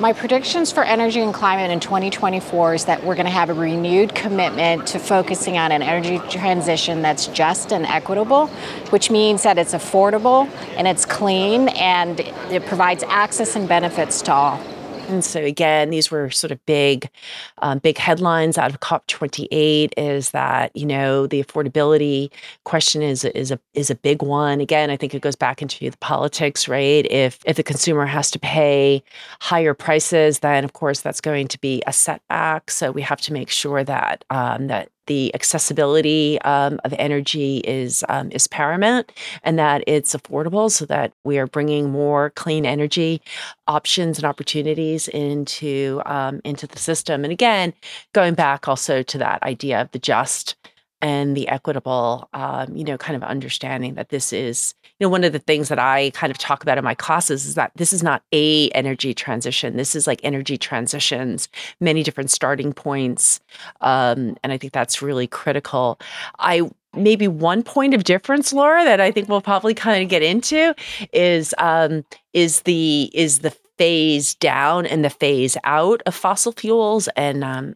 My 0.00 0.12
predictions 0.12 0.72
for 0.72 0.84
energy 0.84 1.20
and 1.20 1.34
climate 1.34 1.70
in 1.70 1.80
2024 1.80 2.74
is 2.74 2.84
that 2.86 3.04
we're 3.04 3.16
going 3.16 3.26
to 3.26 3.32
have 3.32 3.50
a 3.50 3.54
renewed 3.54 4.14
commitment 4.14 4.86
to 4.88 4.98
focusing 4.98 5.58
on 5.58 5.70
an 5.70 5.82
energy 5.82 6.18
transition 6.30 7.02
that's 7.02 7.26
just 7.26 7.72
and 7.72 7.84
equitable, 7.86 8.46
which 8.90 9.10
means 9.10 9.42
that 9.42 9.58
it's 9.58 9.74
affordable 9.74 10.48
and 10.76 10.88
it's 10.88 11.04
clean 11.04 11.68
and 11.70 12.20
it 12.20 12.64
provides 12.66 13.02
access 13.04 13.56
and 13.56 13.68
benefits 13.68 14.22
to 14.22 14.32
all. 14.32 14.73
And 15.08 15.24
so 15.24 15.40
again, 15.40 15.90
these 15.90 16.10
were 16.10 16.30
sort 16.30 16.50
of 16.50 16.64
big, 16.66 17.10
um, 17.58 17.78
big 17.78 17.98
headlines 17.98 18.56
out 18.58 18.70
of 18.70 18.80
COP28. 18.80 19.92
Is 19.96 20.30
that 20.30 20.74
you 20.74 20.86
know 20.86 21.26
the 21.26 21.42
affordability 21.42 22.30
question 22.64 23.02
is 23.02 23.24
is 23.24 23.50
a 23.50 23.60
is 23.74 23.90
a 23.90 23.94
big 23.94 24.22
one. 24.22 24.60
Again, 24.60 24.90
I 24.90 24.96
think 24.96 25.14
it 25.14 25.22
goes 25.22 25.36
back 25.36 25.62
into 25.62 25.90
the 25.90 25.96
politics, 25.98 26.68
right? 26.68 27.06
If 27.10 27.38
if 27.44 27.56
the 27.56 27.62
consumer 27.62 28.06
has 28.06 28.30
to 28.32 28.38
pay 28.38 29.02
higher 29.40 29.74
prices, 29.74 30.40
then 30.40 30.64
of 30.64 30.72
course 30.72 31.00
that's 31.00 31.20
going 31.20 31.48
to 31.48 31.60
be 31.60 31.82
a 31.86 31.92
setback. 31.92 32.70
So 32.70 32.90
we 32.90 33.02
have 33.02 33.20
to 33.22 33.32
make 33.32 33.50
sure 33.50 33.84
that 33.84 34.24
um, 34.30 34.68
that 34.68 34.88
the 35.06 35.34
accessibility 35.34 36.40
um, 36.42 36.80
of 36.84 36.94
energy 36.98 37.58
is 37.58 38.04
um, 38.08 38.30
is 38.32 38.46
paramount, 38.48 39.12
and 39.42 39.58
that 39.58 39.84
it's 39.86 40.14
affordable, 40.14 40.70
so 40.70 40.86
that 40.86 41.12
we 41.24 41.38
are 41.38 41.46
bringing 41.46 41.90
more 41.90 42.30
clean 42.30 42.66
energy 42.66 43.20
options 43.66 44.18
and 44.18 44.24
opportunities 44.24 45.08
into 45.08 46.00
um, 46.06 46.40
into 46.44 46.66
the 46.66 46.78
system. 46.78 47.24
And 47.24 47.32
again, 47.32 47.72
going 48.12 48.34
back 48.34 48.68
also 48.68 49.02
to 49.02 49.18
that 49.18 49.42
idea 49.42 49.80
of 49.80 49.90
the 49.92 49.98
just 49.98 50.56
and 51.04 51.36
the 51.36 51.46
equitable, 51.48 52.30
um, 52.32 52.74
you 52.74 52.82
know, 52.82 52.96
kind 52.96 53.14
of 53.14 53.22
understanding 53.22 53.92
that 53.92 54.08
this 54.08 54.32
is, 54.32 54.74
you 54.98 55.04
know, 55.04 55.10
one 55.10 55.22
of 55.22 55.34
the 55.34 55.38
things 55.38 55.68
that 55.68 55.78
I 55.78 56.08
kind 56.14 56.30
of 56.30 56.38
talk 56.38 56.62
about 56.62 56.78
in 56.78 56.84
my 56.84 56.94
classes 56.94 57.44
is 57.44 57.56
that 57.56 57.72
this 57.76 57.92
is 57.92 58.02
not 58.02 58.22
a 58.32 58.70
energy 58.70 59.12
transition. 59.12 59.76
This 59.76 59.94
is 59.94 60.06
like 60.06 60.18
energy 60.22 60.56
transitions, 60.56 61.50
many 61.78 62.02
different 62.02 62.30
starting 62.30 62.72
points, 62.72 63.40
um, 63.82 64.34
and 64.42 64.50
I 64.50 64.56
think 64.56 64.72
that's 64.72 65.02
really 65.02 65.26
critical. 65.26 66.00
I 66.38 66.70
maybe 66.94 67.28
one 67.28 67.62
point 67.62 67.92
of 67.92 68.04
difference, 68.04 68.54
Laura, 68.54 68.82
that 68.84 68.98
I 68.98 69.10
think 69.10 69.28
we'll 69.28 69.42
probably 69.42 69.74
kind 69.74 70.02
of 70.02 70.08
get 70.08 70.22
into 70.22 70.74
is 71.12 71.54
um, 71.58 72.06
is 72.32 72.62
the 72.62 73.10
is 73.12 73.40
the 73.40 73.54
phase 73.76 74.34
down 74.36 74.86
and 74.86 75.04
the 75.04 75.10
phase 75.10 75.56
out 75.64 76.00
of 76.06 76.14
fossil 76.14 76.52
fuels 76.52 77.08
and 77.16 77.44
um, 77.44 77.74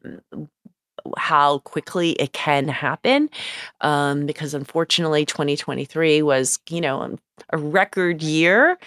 how 1.16 1.58
quickly 1.60 2.12
it 2.12 2.32
can 2.32 2.68
happen 2.68 3.28
um, 3.80 4.26
because 4.26 4.54
unfortunately 4.54 5.24
2023 5.24 6.22
was 6.22 6.58
you 6.68 6.80
know 6.80 7.16
a 7.50 7.58
record 7.58 8.22
year 8.22 8.78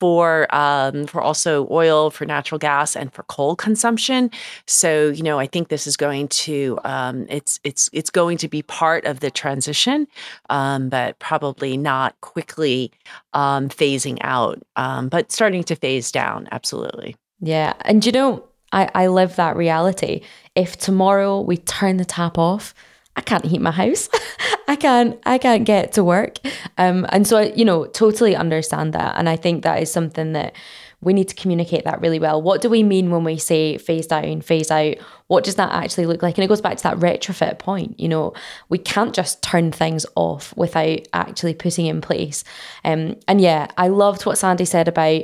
for 0.00 0.54
um, 0.54 1.06
for 1.06 1.20
also 1.20 1.66
oil, 1.70 2.10
for 2.10 2.26
natural 2.26 2.58
gas, 2.58 2.96
and 2.96 3.12
for 3.12 3.22
coal 3.24 3.56
consumption. 3.56 4.30
So 4.66 5.08
you 5.08 5.22
know, 5.22 5.38
I 5.38 5.46
think 5.46 5.68
this 5.68 5.86
is 5.86 5.96
going 5.96 6.28
to 6.28 6.78
um, 6.84 7.26
it's 7.28 7.60
it's 7.64 7.88
it's 7.92 8.10
going 8.10 8.38
to 8.38 8.48
be 8.48 8.62
part 8.62 9.04
of 9.06 9.20
the 9.20 9.30
transition, 9.30 10.06
um, 10.50 10.88
but 10.88 11.18
probably 11.18 11.76
not 11.76 12.20
quickly 12.20 12.92
um, 13.32 13.68
phasing 13.68 14.18
out, 14.20 14.62
um, 14.76 15.08
but 15.08 15.32
starting 15.32 15.64
to 15.64 15.76
phase 15.76 16.12
down. 16.12 16.48
Absolutely. 16.52 17.16
Yeah, 17.40 17.74
and 17.82 18.04
you 18.04 18.12
know, 18.12 18.44
I, 18.76 18.90
I 18.94 19.06
live 19.06 19.36
that 19.36 19.56
reality. 19.56 20.20
If 20.54 20.76
tomorrow 20.76 21.40
we 21.40 21.56
turn 21.56 21.96
the 21.96 22.04
tap 22.04 22.36
off, 22.36 22.74
I 23.16 23.22
can't 23.22 23.46
heat 23.46 23.62
my 23.62 23.70
house. 23.70 24.10
I 24.68 24.76
can't 24.76 25.18
I 25.24 25.38
can't 25.38 25.64
get 25.64 25.92
to 25.92 26.04
work. 26.04 26.36
Um, 26.76 27.06
and 27.08 27.26
so 27.26 27.38
I, 27.38 27.44
you 27.56 27.64
know, 27.64 27.86
totally 27.86 28.36
understand 28.36 28.92
that. 28.92 29.16
And 29.16 29.30
I 29.30 29.36
think 29.36 29.62
that 29.62 29.82
is 29.82 29.90
something 29.90 30.34
that 30.34 30.54
we 31.00 31.14
need 31.14 31.28
to 31.28 31.34
communicate 31.34 31.84
that 31.84 32.00
really 32.02 32.18
well. 32.18 32.42
What 32.42 32.60
do 32.60 32.68
we 32.68 32.82
mean 32.82 33.10
when 33.10 33.24
we 33.24 33.38
say 33.38 33.78
phase 33.78 34.06
down, 34.06 34.42
phase 34.42 34.70
out? 34.70 34.96
What 35.28 35.44
does 35.44 35.54
that 35.54 35.72
actually 35.72 36.04
look 36.04 36.22
like? 36.22 36.36
And 36.36 36.44
it 36.44 36.48
goes 36.48 36.60
back 36.60 36.76
to 36.76 36.82
that 36.82 36.98
retrofit 36.98 37.58
point. 37.58 37.98
You 37.98 38.08
know, 38.08 38.34
we 38.68 38.76
can't 38.76 39.14
just 39.14 39.42
turn 39.42 39.72
things 39.72 40.04
off 40.16 40.54
without 40.56 41.00
actually 41.14 41.54
putting 41.54 41.86
in 41.86 42.02
place. 42.02 42.44
Um, 42.84 43.16
and 43.26 43.40
yeah, 43.40 43.68
I 43.78 43.88
loved 43.88 44.26
what 44.26 44.36
Sandy 44.36 44.66
said 44.66 44.88
about 44.88 45.22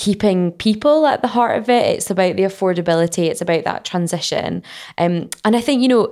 keeping 0.00 0.50
people 0.52 1.06
at 1.06 1.20
the 1.20 1.28
heart 1.28 1.58
of 1.58 1.68
it. 1.68 1.84
It's 1.96 2.10
about 2.10 2.36
the 2.36 2.44
affordability, 2.44 3.28
it's 3.28 3.42
about 3.42 3.64
that 3.64 3.84
transition. 3.84 4.62
Um, 4.96 5.28
and 5.44 5.54
I 5.54 5.60
think, 5.60 5.82
you 5.82 5.88
know, 5.88 6.10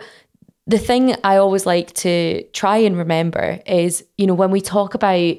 the 0.66 0.78
thing 0.78 1.16
I 1.24 1.38
always 1.38 1.64
like 1.64 1.94
to 1.94 2.42
try 2.52 2.76
and 2.76 2.98
remember 2.98 3.60
is, 3.64 4.04
you 4.18 4.26
know, 4.26 4.34
when 4.34 4.50
we 4.50 4.60
talk 4.60 4.92
about 4.92 5.36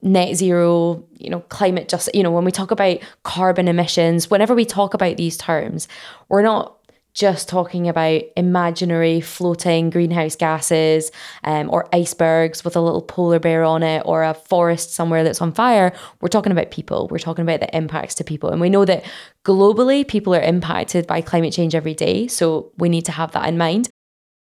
net 0.00 0.34
zero, 0.36 1.04
you 1.18 1.28
know, 1.28 1.40
climate 1.40 1.90
just, 1.90 2.08
you 2.14 2.22
know, 2.22 2.30
when 2.30 2.46
we 2.46 2.50
talk 2.50 2.70
about 2.70 2.96
carbon 3.24 3.68
emissions, 3.68 4.30
whenever 4.30 4.54
we 4.54 4.64
talk 4.64 4.94
about 4.94 5.18
these 5.18 5.36
terms, 5.36 5.86
we're 6.30 6.40
not 6.40 6.78
just 7.14 7.48
talking 7.48 7.88
about 7.88 8.22
imaginary 8.36 9.20
floating 9.20 9.90
greenhouse 9.90 10.34
gases 10.34 11.10
um, 11.44 11.68
or 11.70 11.88
icebergs 11.94 12.64
with 12.64 12.74
a 12.74 12.80
little 12.80 13.02
polar 13.02 13.38
bear 13.38 13.64
on 13.64 13.82
it 13.82 14.02
or 14.06 14.24
a 14.24 14.32
forest 14.32 14.94
somewhere 14.94 15.22
that's 15.22 15.42
on 15.42 15.52
fire. 15.52 15.92
We're 16.20 16.28
talking 16.28 16.52
about 16.52 16.70
people. 16.70 17.08
We're 17.08 17.18
talking 17.18 17.42
about 17.42 17.60
the 17.60 17.76
impacts 17.76 18.14
to 18.16 18.24
people. 18.24 18.50
And 18.50 18.60
we 18.60 18.70
know 18.70 18.86
that 18.86 19.04
globally, 19.44 20.06
people 20.06 20.34
are 20.34 20.40
impacted 20.40 21.06
by 21.06 21.20
climate 21.20 21.52
change 21.52 21.74
every 21.74 21.94
day. 21.94 22.28
So 22.28 22.72
we 22.78 22.88
need 22.88 23.04
to 23.06 23.12
have 23.12 23.32
that 23.32 23.46
in 23.46 23.58
mind. 23.58 23.90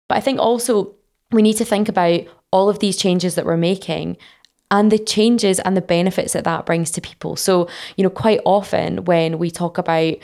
But 0.07 0.17
I 0.17 0.21
think 0.21 0.39
also 0.39 0.95
we 1.31 1.41
need 1.41 1.57
to 1.57 1.65
think 1.65 1.89
about 1.89 2.21
all 2.51 2.69
of 2.69 2.79
these 2.79 2.97
changes 2.97 3.35
that 3.35 3.45
we're 3.45 3.57
making 3.57 4.17
and 4.69 4.89
the 4.89 4.97
changes 4.97 5.59
and 5.59 5.75
the 5.75 5.81
benefits 5.81 6.33
that 6.33 6.45
that 6.45 6.65
brings 6.65 6.91
to 6.91 7.01
people. 7.01 7.35
So, 7.35 7.67
you 7.97 8.03
know, 8.03 8.09
quite 8.09 8.39
often 8.45 9.03
when 9.03 9.37
we 9.37 9.51
talk 9.51 9.77
about 9.77 10.15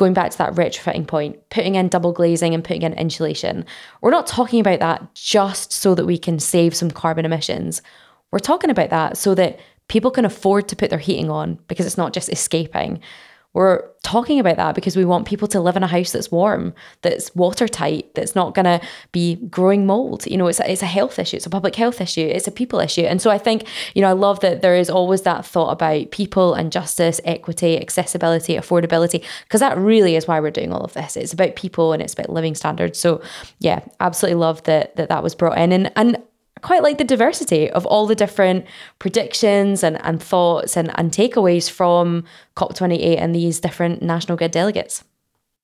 going 0.00 0.14
back 0.14 0.30
to 0.30 0.38
that 0.38 0.54
retrofitting 0.54 1.06
point, 1.06 1.38
putting 1.50 1.74
in 1.74 1.88
double 1.88 2.10
glazing 2.10 2.54
and 2.54 2.64
putting 2.64 2.82
in 2.82 2.94
insulation, 2.94 3.66
we're 4.00 4.10
not 4.10 4.26
talking 4.26 4.58
about 4.58 4.80
that 4.80 5.14
just 5.14 5.74
so 5.74 5.94
that 5.94 6.06
we 6.06 6.16
can 6.16 6.38
save 6.38 6.74
some 6.74 6.90
carbon 6.90 7.26
emissions. 7.26 7.82
We're 8.30 8.38
talking 8.38 8.70
about 8.70 8.88
that 8.88 9.18
so 9.18 9.34
that 9.34 9.60
people 9.88 10.10
can 10.10 10.24
afford 10.24 10.68
to 10.68 10.76
put 10.76 10.88
their 10.88 10.98
heating 10.98 11.30
on 11.30 11.58
because 11.68 11.84
it's 11.84 11.98
not 11.98 12.14
just 12.14 12.30
escaping. 12.30 12.98
We're 13.52 13.82
talking 14.02 14.38
about 14.38 14.56
that 14.56 14.74
because 14.76 14.96
we 14.96 15.04
want 15.04 15.26
people 15.26 15.48
to 15.48 15.60
live 15.60 15.76
in 15.76 15.82
a 15.82 15.88
house 15.88 16.12
that's 16.12 16.30
warm, 16.30 16.72
that's 17.02 17.34
watertight, 17.34 18.14
that's 18.14 18.34
not 18.36 18.54
going 18.54 18.64
to 18.64 18.80
be 19.10 19.36
growing 19.50 19.86
mold. 19.86 20.24
You 20.26 20.36
know, 20.36 20.46
it's 20.46 20.60
a, 20.60 20.70
it's 20.70 20.82
a 20.82 20.86
health 20.86 21.18
issue, 21.18 21.36
it's 21.36 21.46
a 21.46 21.50
public 21.50 21.74
health 21.74 22.00
issue, 22.00 22.20
it's 22.20 22.46
a 22.46 22.52
people 22.52 22.78
issue. 22.78 23.02
And 23.02 23.20
so 23.20 23.30
I 23.30 23.38
think, 23.38 23.66
you 23.94 24.02
know, 24.02 24.08
I 24.08 24.12
love 24.12 24.40
that 24.40 24.62
there 24.62 24.76
is 24.76 24.88
always 24.88 25.22
that 25.22 25.44
thought 25.44 25.70
about 25.70 26.12
people 26.12 26.54
and 26.54 26.70
justice, 26.70 27.20
equity, 27.24 27.80
accessibility, 27.80 28.54
affordability, 28.54 29.24
because 29.44 29.60
that 29.60 29.76
really 29.76 30.14
is 30.14 30.28
why 30.28 30.38
we're 30.38 30.50
doing 30.52 30.72
all 30.72 30.84
of 30.84 30.92
this. 30.92 31.16
It's 31.16 31.32
about 31.32 31.56
people 31.56 31.92
and 31.92 32.00
it's 32.00 32.14
about 32.14 32.30
living 32.30 32.54
standards. 32.54 33.00
So 33.00 33.20
yeah, 33.58 33.80
absolutely 33.98 34.40
love 34.40 34.62
that 34.64 34.94
that, 34.96 35.08
that 35.08 35.22
was 35.24 35.34
brought 35.34 35.58
in. 35.58 35.72
And, 35.72 35.92
and 35.96 36.22
quite 36.62 36.82
like 36.82 36.98
the 36.98 37.04
diversity 37.04 37.70
of 37.70 37.86
all 37.86 38.06
the 38.06 38.14
different 38.14 38.66
predictions 38.98 39.82
and, 39.82 40.04
and 40.04 40.22
thoughts 40.22 40.76
and, 40.76 40.90
and 40.98 41.12
takeaways 41.12 41.70
from 41.70 42.24
COP28 42.56 43.18
and 43.18 43.34
these 43.34 43.60
different 43.60 44.02
National 44.02 44.36
Grid 44.36 44.50
delegates. 44.50 45.04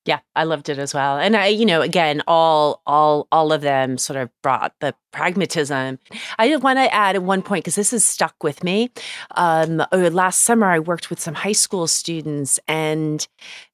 Yeah, 0.07 0.21
I 0.37 0.45
loved 0.45 0.69
it 0.69 0.79
as 0.79 0.95
well. 0.95 1.19
And 1.19 1.37
I, 1.37 1.47
you 1.49 1.67
know, 1.67 1.83
again, 1.83 2.23
all 2.29 2.81
all 2.87 3.27
all 3.33 3.53
of 3.53 3.61
them 3.61 3.99
sort 3.99 4.17
of 4.17 4.31
brought 4.41 4.73
the 4.79 4.95
pragmatism. 5.13 5.99
I 6.39 6.47
did 6.47 6.63
want 6.63 6.79
to 6.79 6.95
add 6.95 7.17
at 7.17 7.25
one 7.25 7.43
point 7.43 7.65
because 7.65 7.75
this 7.75 7.91
has 7.91 8.05
stuck 8.05 8.45
with 8.45 8.63
me. 8.63 8.93
Um, 9.33 9.81
uh, 9.81 10.11
last 10.13 10.45
summer, 10.45 10.67
I 10.67 10.79
worked 10.79 11.11
with 11.11 11.19
some 11.19 11.35
high 11.35 11.53
school 11.53 11.89
students, 11.89 12.61
and 12.69 13.27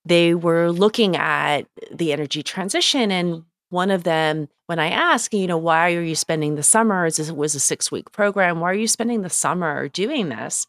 they 0.07 0.35
were 0.35 0.73
looking 0.73 1.17
at 1.17 1.67
the 1.93 2.15
energy 2.15 2.43
transition. 2.43 3.11
And 3.11 3.45
one 3.73 3.91
of 3.91 4.05
them, 4.05 4.49
when 4.67 4.79
I 4.79 4.91
asked, 4.91 5.35
you 5.35 5.47
know, 5.47 5.59
why 5.59 5.95
are 5.95 6.03
you 6.03 6.15
spending 6.15 6.55
the 6.55 6.63
summer? 6.63 7.07
It 7.07 7.19
was 7.35 7.55
a 7.55 7.61
six 7.61 7.91
week 7.91 8.13
program. 8.13 8.61
Why 8.61 8.71
are 8.71 8.75
you 8.75 8.87
spending 8.87 9.23
the 9.23 9.31
summer 9.31 9.89
doing 9.89 10.29
this? 10.29 10.67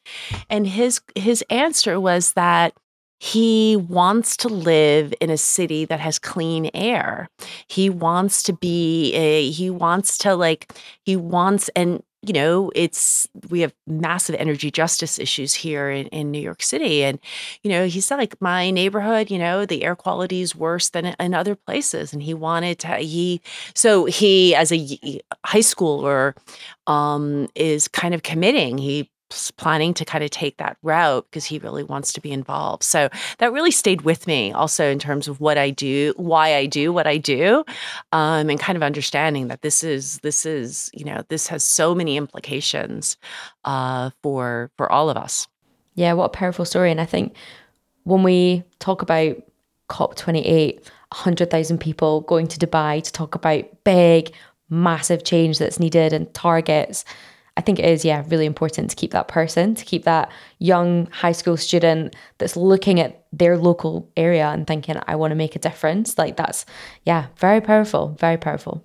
And 0.49 0.65
his 0.65 1.01
his 1.15 1.43
answer 1.49 1.99
was 1.99 2.33
that 2.33 2.73
he 3.19 3.77
wants 3.77 4.35
to 4.35 4.49
live 4.49 5.13
in 5.21 5.29
a 5.29 5.37
city 5.37 5.85
that 5.85 6.01
has 6.01 6.19
clean 6.19 6.69
air. 6.73 7.29
He 7.67 7.89
wants 7.89 8.43
to 8.43 8.53
be 8.53 9.13
a, 9.13 9.49
he 9.49 9.69
wants 9.69 10.17
to 10.19 10.35
like, 10.35 10.73
he 11.05 11.15
wants, 11.15 11.69
and 11.75 12.03
you 12.25 12.33
know, 12.33 12.71
it's 12.73 13.27
we 13.49 13.59
have 13.59 13.73
massive 13.85 14.35
energy 14.35 14.71
justice 14.71 15.19
issues 15.19 15.53
here 15.53 15.89
in, 15.89 16.07
in 16.07 16.31
New 16.31 16.39
York 16.39 16.63
City. 16.63 17.03
And, 17.03 17.19
you 17.63 17.69
know, 17.69 17.85
he 17.85 17.99
said, 17.99 18.15
like, 18.17 18.39
my 18.41 18.71
neighborhood, 18.71 19.29
you 19.29 19.37
know, 19.37 19.65
the 19.65 19.83
air 19.83 19.95
quality 19.95 20.41
is 20.41 20.55
worse 20.55 20.89
than 20.89 21.07
in 21.19 21.33
other 21.33 21.55
places. 21.55 22.13
And 22.13 22.23
he 22.23 22.33
wanted 22.33 22.79
to, 22.79 22.95
he, 22.95 23.41
so 23.75 24.05
he, 24.05 24.55
as 24.55 24.71
a 24.71 25.21
high 25.45 25.59
schooler, 25.59 26.33
um, 26.87 27.49
is 27.55 27.87
kind 27.89 28.13
of 28.13 28.23
committing. 28.23 28.77
He 28.77 29.09
planning 29.57 29.93
to 29.95 30.05
kind 30.05 30.23
of 30.23 30.29
take 30.29 30.57
that 30.57 30.77
route 30.83 31.25
because 31.29 31.45
he 31.45 31.59
really 31.59 31.83
wants 31.83 32.13
to 32.13 32.21
be 32.21 32.31
involved. 32.31 32.83
So 32.83 33.09
that 33.39 33.53
really 33.53 33.71
stayed 33.71 34.01
with 34.01 34.27
me 34.27 34.51
also 34.51 34.89
in 34.89 34.99
terms 34.99 35.27
of 35.27 35.39
what 35.39 35.57
I 35.57 35.69
do, 35.69 36.13
why 36.17 36.55
I 36.55 36.65
do 36.65 36.91
what 36.91 37.07
I 37.07 37.17
do, 37.17 37.63
um, 38.11 38.49
and 38.49 38.59
kind 38.59 38.75
of 38.75 38.83
understanding 38.83 39.47
that 39.47 39.61
this 39.61 39.83
is 39.83 40.19
this 40.19 40.45
is 40.45 40.89
you 40.93 41.05
know 41.05 41.23
this 41.29 41.47
has 41.47 41.63
so 41.63 41.93
many 41.93 42.17
implications 42.17 43.17
uh, 43.65 44.09
for 44.21 44.71
for 44.77 44.91
all 44.91 45.09
of 45.09 45.17
us. 45.17 45.47
Yeah, 45.95 46.13
what 46.13 46.25
a 46.25 46.29
powerful 46.29 46.65
story, 46.65 46.91
and 46.91 47.01
I 47.01 47.05
think 47.05 47.35
when 48.03 48.23
we 48.23 48.63
talk 48.79 49.01
about 49.01 49.35
COP 49.87 50.15
twenty 50.15 50.45
eight, 50.45 50.89
100,000 51.13 51.77
people 51.77 52.21
going 52.21 52.47
to 52.47 52.57
Dubai 52.57 53.03
to 53.03 53.11
talk 53.11 53.35
about 53.35 53.83
big, 53.83 54.33
massive 54.69 55.23
change 55.23 55.59
that's 55.59 55.79
needed 55.79 56.11
and 56.11 56.33
targets 56.33 57.05
I 57.55 57.61
think 57.61 57.77
it 57.77 57.85
is, 57.85 58.03
yeah, 58.03 58.23
really 58.29 58.47
important 58.47 58.89
to 58.89 58.95
keep 58.95 59.11
that 59.11 59.27
person, 59.27 59.75
to 59.75 59.85
keep 59.85 60.05
that 60.05 60.31
young 60.57 61.05
high 61.11 61.33
school 61.33 61.55
student 61.55 62.15
that's 62.39 62.55
looking 62.55 62.99
at 62.99 63.25
their 63.31 63.57
local 63.57 64.09
area 64.17 64.47
and 64.47 64.65
thinking, 64.65 64.95
I 65.05 65.15
want 65.15 65.31
to 65.31 65.35
make 65.35 65.55
a 65.55 65.59
difference. 65.59 66.17
Like 66.17 66.35
that's, 66.35 66.65
yeah, 67.03 67.27
very 67.37 67.61
powerful, 67.61 68.17
very 68.19 68.37
powerful. 68.37 68.83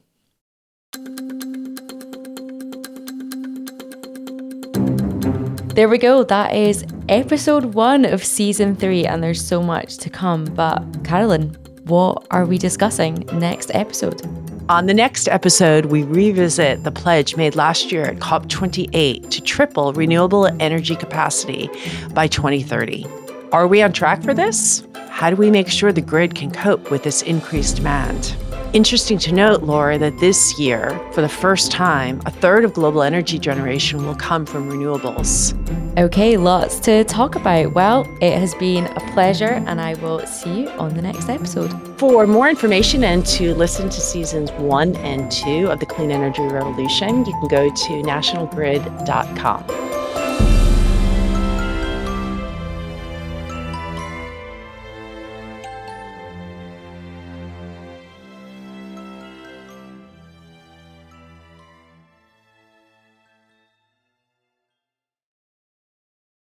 There 5.74 5.88
we 5.88 5.96
go. 5.96 6.24
That 6.24 6.54
is 6.54 6.84
episode 7.08 7.74
one 7.74 8.04
of 8.04 8.24
season 8.24 8.74
three, 8.74 9.06
and 9.06 9.22
there's 9.22 9.46
so 9.46 9.62
much 9.62 9.96
to 9.98 10.10
come. 10.10 10.44
But, 10.44 11.04
Carolyn, 11.04 11.56
what 11.84 12.26
are 12.32 12.44
we 12.44 12.58
discussing 12.58 13.24
next 13.32 13.70
episode? 13.72 14.47
On 14.68 14.84
the 14.84 14.92
next 14.92 15.28
episode, 15.28 15.86
we 15.86 16.02
revisit 16.02 16.84
the 16.84 16.90
pledge 16.90 17.36
made 17.36 17.56
last 17.56 17.90
year 17.90 18.04
at 18.04 18.16
COP28 18.16 19.30
to 19.30 19.40
triple 19.40 19.94
renewable 19.94 20.46
energy 20.60 20.94
capacity 20.94 21.70
by 22.12 22.26
2030. 22.26 23.06
Are 23.50 23.66
we 23.66 23.80
on 23.80 23.94
track 23.94 24.22
for 24.22 24.34
this? 24.34 24.86
How 25.08 25.30
do 25.30 25.36
we 25.36 25.50
make 25.50 25.68
sure 25.68 25.90
the 25.90 26.02
grid 26.02 26.34
can 26.34 26.50
cope 26.50 26.90
with 26.90 27.02
this 27.02 27.22
increased 27.22 27.76
demand? 27.76 28.36
Interesting 28.74 29.16
to 29.20 29.32
note, 29.32 29.62
Laura, 29.62 29.96
that 29.96 30.18
this 30.18 30.58
year, 30.58 30.90
for 31.12 31.22
the 31.22 31.28
first 31.28 31.72
time, 31.72 32.20
a 32.26 32.30
third 32.30 32.66
of 32.66 32.74
global 32.74 33.02
energy 33.02 33.38
generation 33.38 34.04
will 34.04 34.14
come 34.14 34.44
from 34.44 34.70
renewables. 34.70 35.54
Okay, 35.98 36.36
lots 36.36 36.78
to 36.80 37.02
talk 37.04 37.34
about. 37.34 37.72
Well, 37.72 38.06
it 38.20 38.38
has 38.38 38.54
been 38.56 38.84
a 38.84 39.00
pleasure, 39.14 39.62
and 39.66 39.80
I 39.80 39.94
will 39.94 40.24
see 40.26 40.60
you 40.60 40.68
on 40.70 40.94
the 40.94 41.00
next 41.00 41.30
episode. 41.30 41.72
For 41.98 42.26
more 42.26 42.50
information 42.50 43.04
and 43.04 43.24
to 43.26 43.54
listen 43.54 43.88
to 43.88 44.00
seasons 44.00 44.52
one 44.52 44.96
and 44.96 45.32
two 45.32 45.70
of 45.70 45.80
the 45.80 45.86
Clean 45.86 46.10
Energy 46.10 46.42
Revolution, 46.42 47.24
you 47.24 47.32
can 47.32 47.48
go 47.48 47.70
to 47.70 47.92
nationalgrid.com. 48.02 49.97